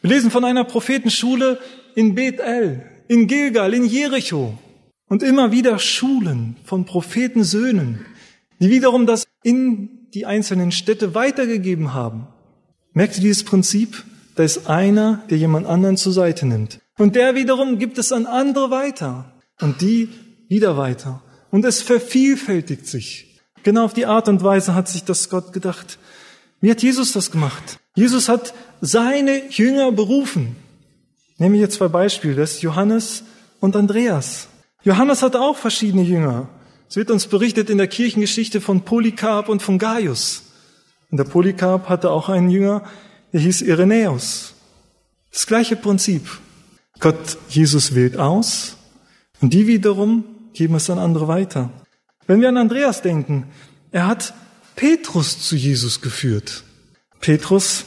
Wir 0.00 0.10
lesen 0.10 0.30
von 0.30 0.44
einer 0.44 0.64
Prophetenschule 0.64 1.58
in 1.94 2.14
Bethel, 2.14 2.82
in 3.08 3.26
Gilgal, 3.26 3.74
in 3.74 3.84
Jericho 3.84 4.58
und 5.08 5.22
immer 5.22 5.52
wieder 5.52 5.78
Schulen 5.78 6.56
von 6.64 6.84
Prophetensöhnen 6.84 8.04
die 8.60 8.70
wiederum 8.70 9.06
das 9.06 9.26
in 9.42 10.08
die 10.14 10.26
einzelnen 10.26 10.72
Städte 10.72 11.14
weitergegeben 11.14 11.92
haben. 11.92 12.28
Merkt 12.92 13.16
ihr 13.16 13.22
dieses 13.22 13.44
Prinzip? 13.44 14.04
Da 14.36 14.42
ist 14.42 14.68
einer, 14.68 15.22
der 15.30 15.38
jemand 15.38 15.66
anderen 15.66 15.96
zur 15.96 16.12
Seite 16.12 16.46
nimmt. 16.46 16.80
Und 16.98 17.14
der 17.14 17.34
wiederum 17.34 17.78
gibt 17.78 17.98
es 17.98 18.12
an 18.12 18.26
andere 18.26 18.70
weiter. 18.70 19.32
Und 19.60 19.80
die 19.80 20.08
wieder 20.48 20.76
weiter. 20.76 21.22
Und 21.50 21.64
es 21.64 21.82
vervielfältigt 21.82 22.86
sich. 22.86 23.40
Genau 23.62 23.84
auf 23.84 23.92
die 23.92 24.06
Art 24.06 24.28
und 24.28 24.42
Weise 24.42 24.74
hat 24.74 24.88
sich 24.88 25.04
das 25.04 25.28
Gott 25.28 25.52
gedacht. 25.52 25.98
Wie 26.64 26.70
hat 26.70 26.82
Jesus 26.82 27.12
das 27.12 27.30
gemacht? 27.30 27.78
Jesus 27.94 28.30
hat 28.30 28.54
seine 28.80 29.50
Jünger 29.50 29.92
berufen. 29.92 30.56
Nehmen 31.36 31.52
wir 31.52 31.58
hier 31.58 31.68
zwei 31.68 31.88
Beispiele, 31.88 32.36
das 32.36 32.52
ist 32.52 32.62
Johannes 32.62 33.22
und 33.60 33.76
Andreas. 33.76 34.48
Johannes 34.82 35.20
hatte 35.20 35.42
auch 35.42 35.58
verschiedene 35.58 36.02
Jünger. 36.02 36.48
Es 36.88 36.96
wird 36.96 37.10
uns 37.10 37.26
berichtet 37.26 37.68
in 37.68 37.76
der 37.76 37.86
Kirchengeschichte 37.86 38.62
von 38.62 38.80
Polycarp 38.80 39.50
und 39.50 39.60
von 39.60 39.78
Gaius. 39.78 40.44
Und 41.10 41.18
der 41.18 41.24
Polycarp 41.24 41.90
hatte 41.90 42.10
auch 42.10 42.30
einen 42.30 42.48
Jünger, 42.48 42.82
der 43.34 43.42
hieß 43.42 43.60
Irenäus. 43.60 44.54
Das 45.32 45.46
gleiche 45.46 45.76
Prinzip. 45.76 46.26
Gott, 46.98 47.36
Jesus 47.50 47.94
wählt 47.94 48.16
aus 48.16 48.78
und 49.42 49.52
die 49.52 49.66
wiederum 49.66 50.24
geben 50.54 50.76
es 50.76 50.88
an 50.88 50.98
andere 50.98 51.28
weiter. 51.28 51.68
Wenn 52.26 52.40
wir 52.40 52.48
an 52.48 52.56
Andreas 52.56 53.02
denken, 53.02 53.48
er 53.92 54.06
hat 54.06 54.32
Petrus 54.76 55.40
zu 55.40 55.56
Jesus 55.56 56.00
geführt. 56.00 56.64
Petrus 57.20 57.84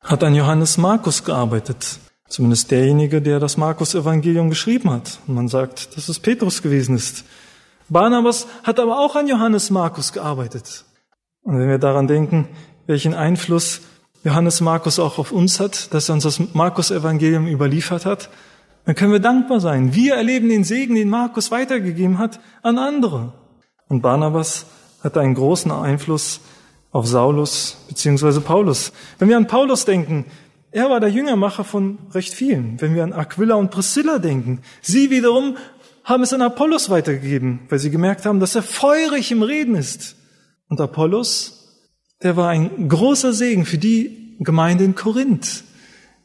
hat 0.00 0.24
an 0.24 0.34
Johannes 0.34 0.76
Markus 0.76 1.24
gearbeitet. 1.24 1.98
Zumindest 2.28 2.70
derjenige, 2.70 3.22
der 3.22 3.38
das 3.38 3.56
Markus-Evangelium 3.56 4.50
geschrieben 4.50 4.90
hat. 4.90 5.20
Und 5.26 5.34
man 5.34 5.48
sagt, 5.48 5.96
dass 5.96 6.08
es 6.08 6.18
Petrus 6.18 6.62
gewesen 6.62 6.96
ist. 6.96 7.24
Barnabas 7.88 8.46
hat 8.64 8.80
aber 8.80 8.98
auch 8.98 9.14
an 9.14 9.28
Johannes 9.28 9.70
Markus 9.70 10.12
gearbeitet. 10.12 10.84
Und 11.42 11.58
wenn 11.58 11.68
wir 11.68 11.78
daran 11.78 12.08
denken, 12.08 12.48
welchen 12.86 13.14
Einfluss 13.14 13.82
Johannes 14.24 14.60
Markus 14.60 14.98
auch 14.98 15.18
auf 15.18 15.30
uns 15.30 15.60
hat, 15.60 15.94
dass 15.94 16.08
er 16.08 16.14
uns 16.14 16.24
das 16.24 16.40
Markus-Evangelium 16.52 17.46
überliefert 17.46 18.04
hat, 18.04 18.28
dann 18.84 18.96
können 18.96 19.12
wir 19.12 19.20
dankbar 19.20 19.60
sein. 19.60 19.94
Wir 19.94 20.16
erleben 20.16 20.48
den 20.48 20.64
Segen, 20.64 20.96
den 20.96 21.08
Markus 21.08 21.52
weitergegeben 21.52 22.18
hat, 22.18 22.40
an 22.62 22.78
andere. 22.78 23.32
Und 23.88 24.02
Barnabas 24.02 24.66
hatte 25.02 25.20
einen 25.20 25.34
großen 25.34 25.70
Einfluss 25.70 26.40
auf 26.92 27.06
Saulus 27.06 27.76
bzw. 27.88 28.40
Paulus. 28.40 28.92
Wenn 29.18 29.28
wir 29.28 29.36
an 29.36 29.46
Paulus 29.46 29.84
denken, 29.84 30.26
er 30.70 30.90
war 30.90 31.00
der 31.00 31.10
Jüngermacher 31.10 31.64
von 31.64 31.98
recht 32.12 32.34
vielen. 32.34 32.80
Wenn 32.80 32.94
wir 32.94 33.04
an 33.04 33.12
Aquila 33.12 33.54
und 33.54 33.70
Priscilla 33.70 34.18
denken, 34.18 34.60
sie 34.82 35.10
wiederum 35.10 35.56
haben 36.04 36.22
es 36.22 36.32
an 36.32 36.42
Apollos 36.42 36.90
weitergegeben, 36.90 37.60
weil 37.68 37.78
sie 37.78 37.90
gemerkt 37.90 38.26
haben, 38.26 38.40
dass 38.40 38.54
er 38.54 38.62
feurig 38.62 39.32
im 39.32 39.42
Reden 39.42 39.74
ist. 39.74 40.16
Und 40.68 40.80
Apollos 40.80 41.56
der 42.22 42.36
war 42.36 42.48
ein 42.48 42.88
großer 42.88 43.32
Segen 43.32 43.66
für 43.66 43.78
die 43.78 44.36
Gemeinde 44.40 44.84
in 44.84 44.94
Korinth. 44.94 45.64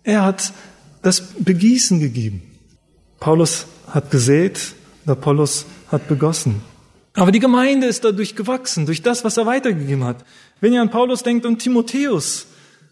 Er 0.03 0.23
hat 0.23 0.53
das 1.01 1.21
Begießen 1.39 1.99
gegeben. 1.99 2.41
Paulus 3.19 3.65
hat 3.87 4.09
gesät, 4.11 4.73
der 5.05 5.13
Apollos 5.13 5.65
hat 5.91 6.07
begossen. 6.07 6.61
Aber 7.13 7.31
die 7.31 7.39
Gemeinde 7.39 7.87
ist 7.87 8.03
dadurch 8.03 8.35
gewachsen, 8.35 8.85
durch 8.85 9.01
das, 9.01 9.23
was 9.23 9.37
er 9.37 9.45
weitergegeben 9.45 10.03
hat. 10.03 10.23
Wenn 10.61 10.73
ihr 10.73 10.81
an 10.81 10.91
Paulus 10.91 11.23
denkt 11.23 11.45
und 11.45 11.59
Timotheus 11.59 12.47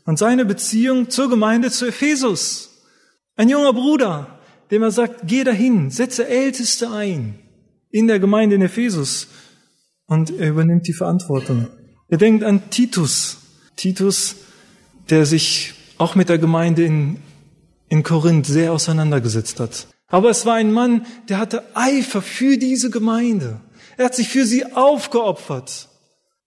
und 0.06 0.18
seine 0.18 0.46
Beziehung 0.46 1.10
zur 1.10 1.30
Gemeinde 1.30 1.72
zu 1.72 1.88
Ephesus. 1.88 2.82
Ein 3.36 3.50
junger 3.50 3.74
Bruder, 3.74 4.40
dem 4.72 4.84
er 4.84 4.92
sagt, 4.92 5.22
geh 5.26 5.44
dahin, 5.44 5.92
setze 5.92 6.28
Älteste 6.28 6.92
ein 6.92 7.40
in 7.92 8.08
der 8.08 8.20
Gemeinde 8.20 8.56
in 8.56 8.62
Ephesus. 8.62 9.28
Und 10.06 10.32
er 10.32 10.50
übernimmt 10.50 10.88
die 10.88 10.94
Verantwortung. 10.94 11.68
Ihr 12.10 12.18
denkt 12.18 12.44
an 12.44 12.70
Titus. 12.70 13.38
Titus, 13.76 14.36
der 15.10 15.26
sich 15.26 15.74
auch 15.98 16.16
mit 16.16 16.30
der 16.30 16.40
Gemeinde 16.40 16.84
in, 16.84 17.18
in 17.88 18.04
Korinth 18.04 18.48
sehr 18.48 18.74
auseinandergesetzt 18.74 19.60
hat. 19.60 19.88
Aber 20.08 20.30
es 20.30 20.46
war 20.46 20.56
ein 20.56 20.72
Mann, 20.72 21.06
der 21.30 21.38
hatte 21.38 21.64
Eifer 21.76 22.22
für 22.22 22.58
diese 22.58 22.90
Gemeinde. 22.90 23.62
Er 24.00 24.06
hat 24.06 24.16
sich 24.16 24.30
für 24.30 24.46
sie 24.46 24.64
aufgeopfert. 24.78 25.90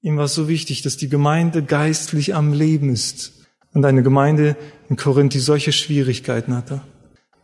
Ihm 0.01 0.17
war 0.17 0.25
es 0.25 0.35
so 0.35 0.49
wichtig, 0.49 0.81
dass 0.81 0.97
die 0.97 1.11
Gemeinde 1.11 1.63
geistlich 1.63 2.35
am 2.35 2.55
Leben 2.55 2.89
ist. 2.89 3.47
Und 3.75 3.85
eine 3.85 4.03
Gemeinde 4.03 4.57
in 4.89 4.97
Korinth, 4.97 5.35
die 5.35 5.39
solche 5.39 5.71
Schwierigkeiten 5.71 6.57
hatte. 6.57 6.81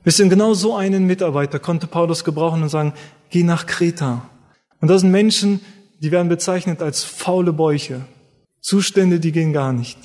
Bisschen 0.05 0.31
genau 0.31 0.55
so 0.55 0.75
einen 0.75 1.05
Mitarbeiter 1.05 1.59
konnte 1.59 1.87
Paulus 1.87 2.25
gebrauchen 2.25 2.63
und 2.63 2.71
sagen, 2.71 2.95
geh 3.29 3.43
nach 3.43 3.67
Kreta. 3.67 4.31
Und 4.81 4.89
das 4.89 5.03
sind 5.03 5.11
Menschen, 5.11 5.61
die 6.01 6.11
werden 6.11 6.31
bezeichnet 6.31 6.81
als 6.81 7.05
faule 7.05 7.53
Bäuche. 7.53 8.07
Zustände, 8.63 9.21
die 9.21 9.33
gehen 9.33 9.53
gar 9.53 9.75
nicht. 9.75 9.99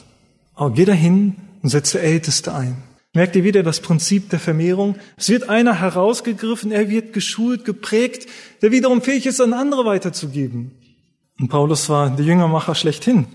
Aber 0.53 0.71
geh 0.71 0.83
dahin 0.83 1.37
und 1.61 1.69
setze 1.69 2.01
Älteste 2.01 2.53
ein. 2.53 2.75
Merkt 3.15 3.35
ihr 3.35 3.43
wieder 3.43 3.61
das 3.61 3.79
Prinzip 3.79 4.31
der 4.31 4.39
Vermehrung? 4.39 4.95
Es 5.17 5.29
wird 5.29 5.47
einer 5.47 5.79
herausgegriffen, 5.79 6.71
er 6.71 6.89
wird 6.89 7.13
geschult, 7.13 7.63
geprägt, 7.63 8.27
der 8.63 8.71
wiederum 8.71 9.03
fähig 9.03 9.27
ist, 9.27 9.39
an 9.39 9.53
andere 9.53 9.85
weiterzugeben. 9.85 10.71
Und 11.39 11.49
Paulus 11.49 11.89
war 11.89 12.09
der 12.09 12.25
Jüngermacher 12.25 12.73
schlechthin. 12.73 13.27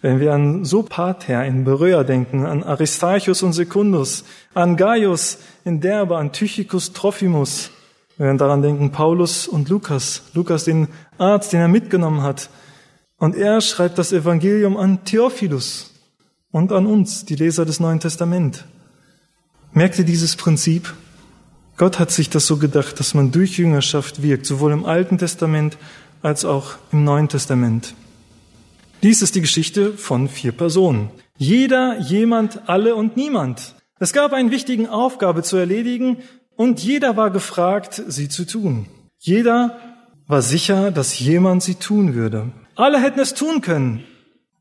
Wenn 0.00 0.18
wir 0.18 0.32
an 0.32 0.64
Sopater 0.64 1.44
in 1.44 1.64
Beröa 1.64 2.04
denken, 2.04 2.46
an 2.46 2.62
Aristarchus 2.62 3.42
und 3.42 3.52
Secundus, 3.52 4.24
an 4.54 4.78
Gaius 4.78 5.38
in 5.64 5.82
Derbe, 5.82 6.16
an 6.16 6.32
Tychicus 6.32 6.94
Trophimus, 6.94 7.70
wenn 8.16 8.28
wir 8.28 8.34
daran 8.38 8.62
denken, 8.62 8.92
Paulus 8.92 9.46
und 9.46 9.68
Lukas, 9.68 10.22
Lukas 10.32 10.64
den 10.64 10.88
Arzt, 11.18 11.52
den 11.52 11.60
er 11.60 11.68
mitgenommen 11.68 12.22
hat. 12.22 12.48
Und 13.18 13.36
er 13.36 13.60
schreibt 13.60 13.98
das 13.98 14.12
Evangelium 14.12 14.78
an 14.78 15.04
Theophilus 15.04 15.92
und 16.50 16.72
an 16.72 16.86
uns, 16.86 17.26
die 17.26 17.34
Leser 17.34 17.66
des 17.66 17.78
Neuen 17.78 18.00
Testaments. 18.00 18.64
Merkt 19.78 19.96
ihr 19.96 20.04
dieses 20.04 20.34
Prinzip? 20.34 20.92
Gott 21.76 22.00
hat 22.00 22.10
sich 22.10 22.28
das 22.28 22.48
so 22.48 22.56
gedacht, 22.56 22.98
dass 22.98 23.14
man 23.14 23.30
durch 23.30 23.58
Jüngerschaft 23.58 24.24
wirkt, 24.24 24.44
sowohl 24.44 24.72
im 24.72 24.84
Alten 24.84 25.18
Testament 25.18 25.78
als 26.20 26.44
auch 26.44 26.72
im 26.90 27.04
Neuen 27.04 27.28
Testament. 27.28 27.94
Dies 29.04 29.22
ist 29.22 29.36
die 29.36 29.40
Geschichte 29.40 29.92
von 29.92 30.28
vier 30.28 30.50
Personen. 30.50 31.10
Jeder, 31.36 31.96
jemand, 32.00 32.68
alle 32.68 32.96
und 32.96 33.16
niemand. 33.16 33.76
Es 34.00 34.12
gab 34.12 34.32
eine 34.32 34.50
wichtige 34.50 34.90
Aufgabe 34.90 35.44
zu 35.44 35.56
erledigen 35.56 36.16
und 36.56 36.82
jeder 36.82 37.16
war 37.16 37.30
gefragt, 37.30 38.02
sie 38.08 38.28
zu 38.28 38.46
tun. 38.46 38.86
Jeder 39.20 39.78
war 40.26 40.42
sicher, 40.42 40.90
dass 40.90 41.20
jemand 41.20 41.62
sie 41.62 41.76
tun 41.76 42.14
würde. 42.14 42.50
Alle 42.74 43.00
hätten 43.00 43.20
es 43.20 43.32
tun 43.32 43.60
können. 43.60 44.02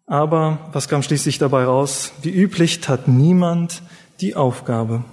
Aber 0.06 0.70
was 0.74 0.88
kam 0.88 1.02
schließlich 1.02 1.40
dabei 1.40 1.64
raus? 1.64 2.12
Wie 2.22 2.30
üblich 2.30 2.82
tat 2.82 3.08
niemand 3.08 3.82
die 4.22 4.36
Aufgabe. 4.36 5.04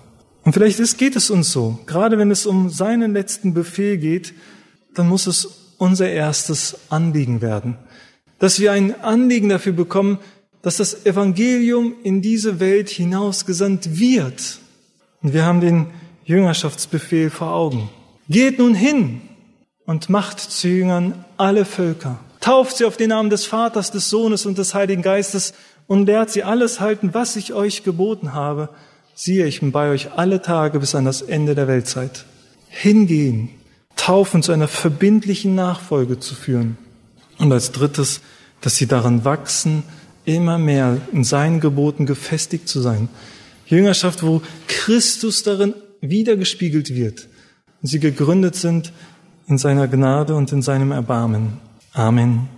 Und 0.45 0.53
vielleicht 0.53 0.81
ist, 0.81 0.99
geht 0.99 1.17
es 1.17 1.31
uns 1.31 1.53
so. 1.53 1.79
Gerade 1.87 2.19
wenn 2.19 2.31
es 2.31 2.47
um 2.47 2.69
seinen 2.69 3.13
letzten 3.13 3.55
Befehl 3.55 3.97
geht, 3.97 4.35
dann 4.95 5.09
muss 5.09 5.27
es 5.27 5.73
unser 5.79 6.09
erstes 6.09 6.77
Anliegen 6.91 7.41
werden 7.41 7.77
dass 8.45 8.61
wir 8.61 8.73
ein 8.73 9.01
Anliegen 9.03 9.49
dafür 9.49 9.73
bekommen, 9.73 10.19
dass 10.61 10.77
das 10.77 11.07
Evangelium 11.07 11.95
in 12.03 12.23
diese 12.23 12.61
Welt 12.61 12.91
hinausgesandt 12.91 13.99
wird. 13.99 14.59
Und 15.23 15.33
wir 15.33 15.47
haben 15.47 15.63
den 15.63 15.87
Jüngerschaftsbefehl 16.25 17.31
vor 17.31 17.53
Augen. 17.53 17.89
Geht 18.29 18.59
nun 18.59 18.75
hin 18.75 19.23
und 19.87 20.09
macht 20.11 20.41
zu 20.41 20.69
Jüngern 20.69 21.25
alle 21.37 21.65
Völker. 21.65 22.19
Tauft 22.41 22.77
sie 22.77 22.85
auf 22.85 22.99
den 22.99 23.09
Namen 23.09 23.31
des 23.31 23.47
Vaters, 23.47 23.91
des 23.91 24.11
Sohnes 24.11 24.47
und 24.47 24.59
des 24.59 24.75
Heiligen 24.75 25.01
Geistes 25.01 25.55
und 25.87 26.07
lehrt 26.07 26.31
sie 26.31 26.43
alles 26.43 26.81
halten, 26.81 27.15
was 27.15 27.37
ich 27.37 27.53
euch 27.55 27.83
geboten 27.83 28.33
habe. 28.35 28.69
Siehe, 29.15 29.47
ich 29.47 29.61
bin 29.61 29.71
bei 29.71 29.91
euch 29.91 30.12
alle 30.12 30.43
Tage 30.43 30.81
bis 30.81 30.95
an 30.95 31.05
das 31.05 31.23
Ende 31.23 31.55
der 31.55 31.69
Weltzeit. 31.69 32.25
Hingehen, 32.69 33.51
taufen 33.95 34.43
zu 34.43 34.51
einer 34.51 34.67
verbindlichen 34.67 35.55
Nachfolge 35.55 36.19
zu 36.19 36.35
führen. 36.35 36.77
Und 37.39 37.53
als 37.53 37.71
drittes, 37.71 38.21
dass 38.61 38.77
sie 38.77 38.87
daran 38.87 39.25
wachsen, 39.25 39.85
immer 40.25 40.59
mehr 40.59 40.99
in 41.12 41.23
seinen 41.23 41.61
Geboten 41.61 42.07
gefestigt 42.07 42.69
zu 42.69 42.81
sein. 42.81 43.09
Jüngerschaft, 43.67 44.23
wo 44.23 44.43
Christus 44.67 45.43
darin 45.43 45.75
wiedergespiegelt 46.01 46.95
wird 46.95 47.29
und 47.83 47.89
sie 47.89 48.01
gegründet 48.01 48.57
sind 48.57 48.93
in 49.47 49.59
seiner 49.59 49.89
Gnade 49.89 50.35
und 50.35 50.51
in 50.53 50.62
seinem 50.62 50.93
Erbarmen. 50.93 51.59
Amen. 51.93 52.49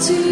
to 0.00 0.27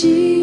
ti. 0.00 0.39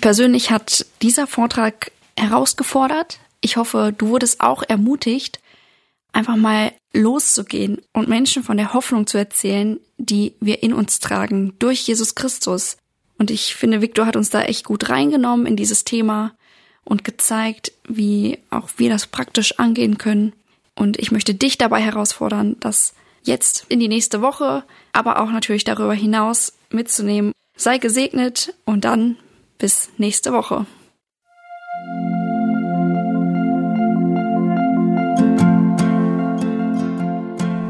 Mich 0.00 0.04
persönlich 0.06 0.50
hat 0.50 0.86
dieser 1.02 1.26
Vortrag 1.26 1.92
herausgefordert. 2.16 3.18
Ich 3.42 3.58
hoffe, 3.58 3.94
du 3.98 4.08
wurdest 4.08 4.40
auch 4.40 4.62
ermutigt, 4.66 5.40
einfach 6.14 6.36
mal 6.36 6.72
loszugehen 6.94 7.82
und 7.92 8.08
Menschen 8.08 8.42
von 8.42 8.56
der 8.56 8.72
Hoffnung 8.72 9.06
zu 9.06 9.18
erzählen, 9.18 9.78
die 9.98 10.32
wir 10.40 10.62
in 10.62 10.72
uns 10.72 11.00
tragen 11.00 11.52
durch 11.58 11.86
Jesus 11.86 12.14
Christus. 12.14 12.78
Und 13.18 13.30
ich 13.30 13.54
finde, 13.54 13.82
Victor 13.82 14.06
hat 14.06 14.16
uns 14.16 14.30
da 14.30 14.40
echt 14.40 14.64
gut 14.64 14.88
reingenommen 14.88 15.44
in 15.44 15.54
dieses 15.54 15.84
Thema 15.84 16.32
und 16.82 17.04
gezeigt, 17.04 17.72
wie 17.86 18.38
auch 18.48 18.70
wir 18.78 18.88
das 18.88 19.06
praktisch 19.06 19.58
angehen 19.58 19.98
können. 19.98 20.32
Und 20.76 20.98
ich 20.98 21.12
möchte 21.12 21.34
dich 21.34 21.58
dabei 21.58 21.82
herausfordern, 21.82 22.56
das 22.60 22.94
jetzt 23.22 23.66
in 23.68 23.80
die 23.80 23.88
nächste 23.88 24.22
Woche, 24.22 24.64
aber 24.94 25.20
auch 25.20 25.30
natürlich 25.30 25.64
darüber 25.64 25.92
hinaus 25.92 26.54
mitzunehmen. 26.70 27.32
Sei 27.54 27.76
gesegnet 27.76 28.54
und 28.64 28.86
dann 28.86 29.18
bis 29.60 29.90
nächste 29.98 30.32
Woche. 30.32 30.66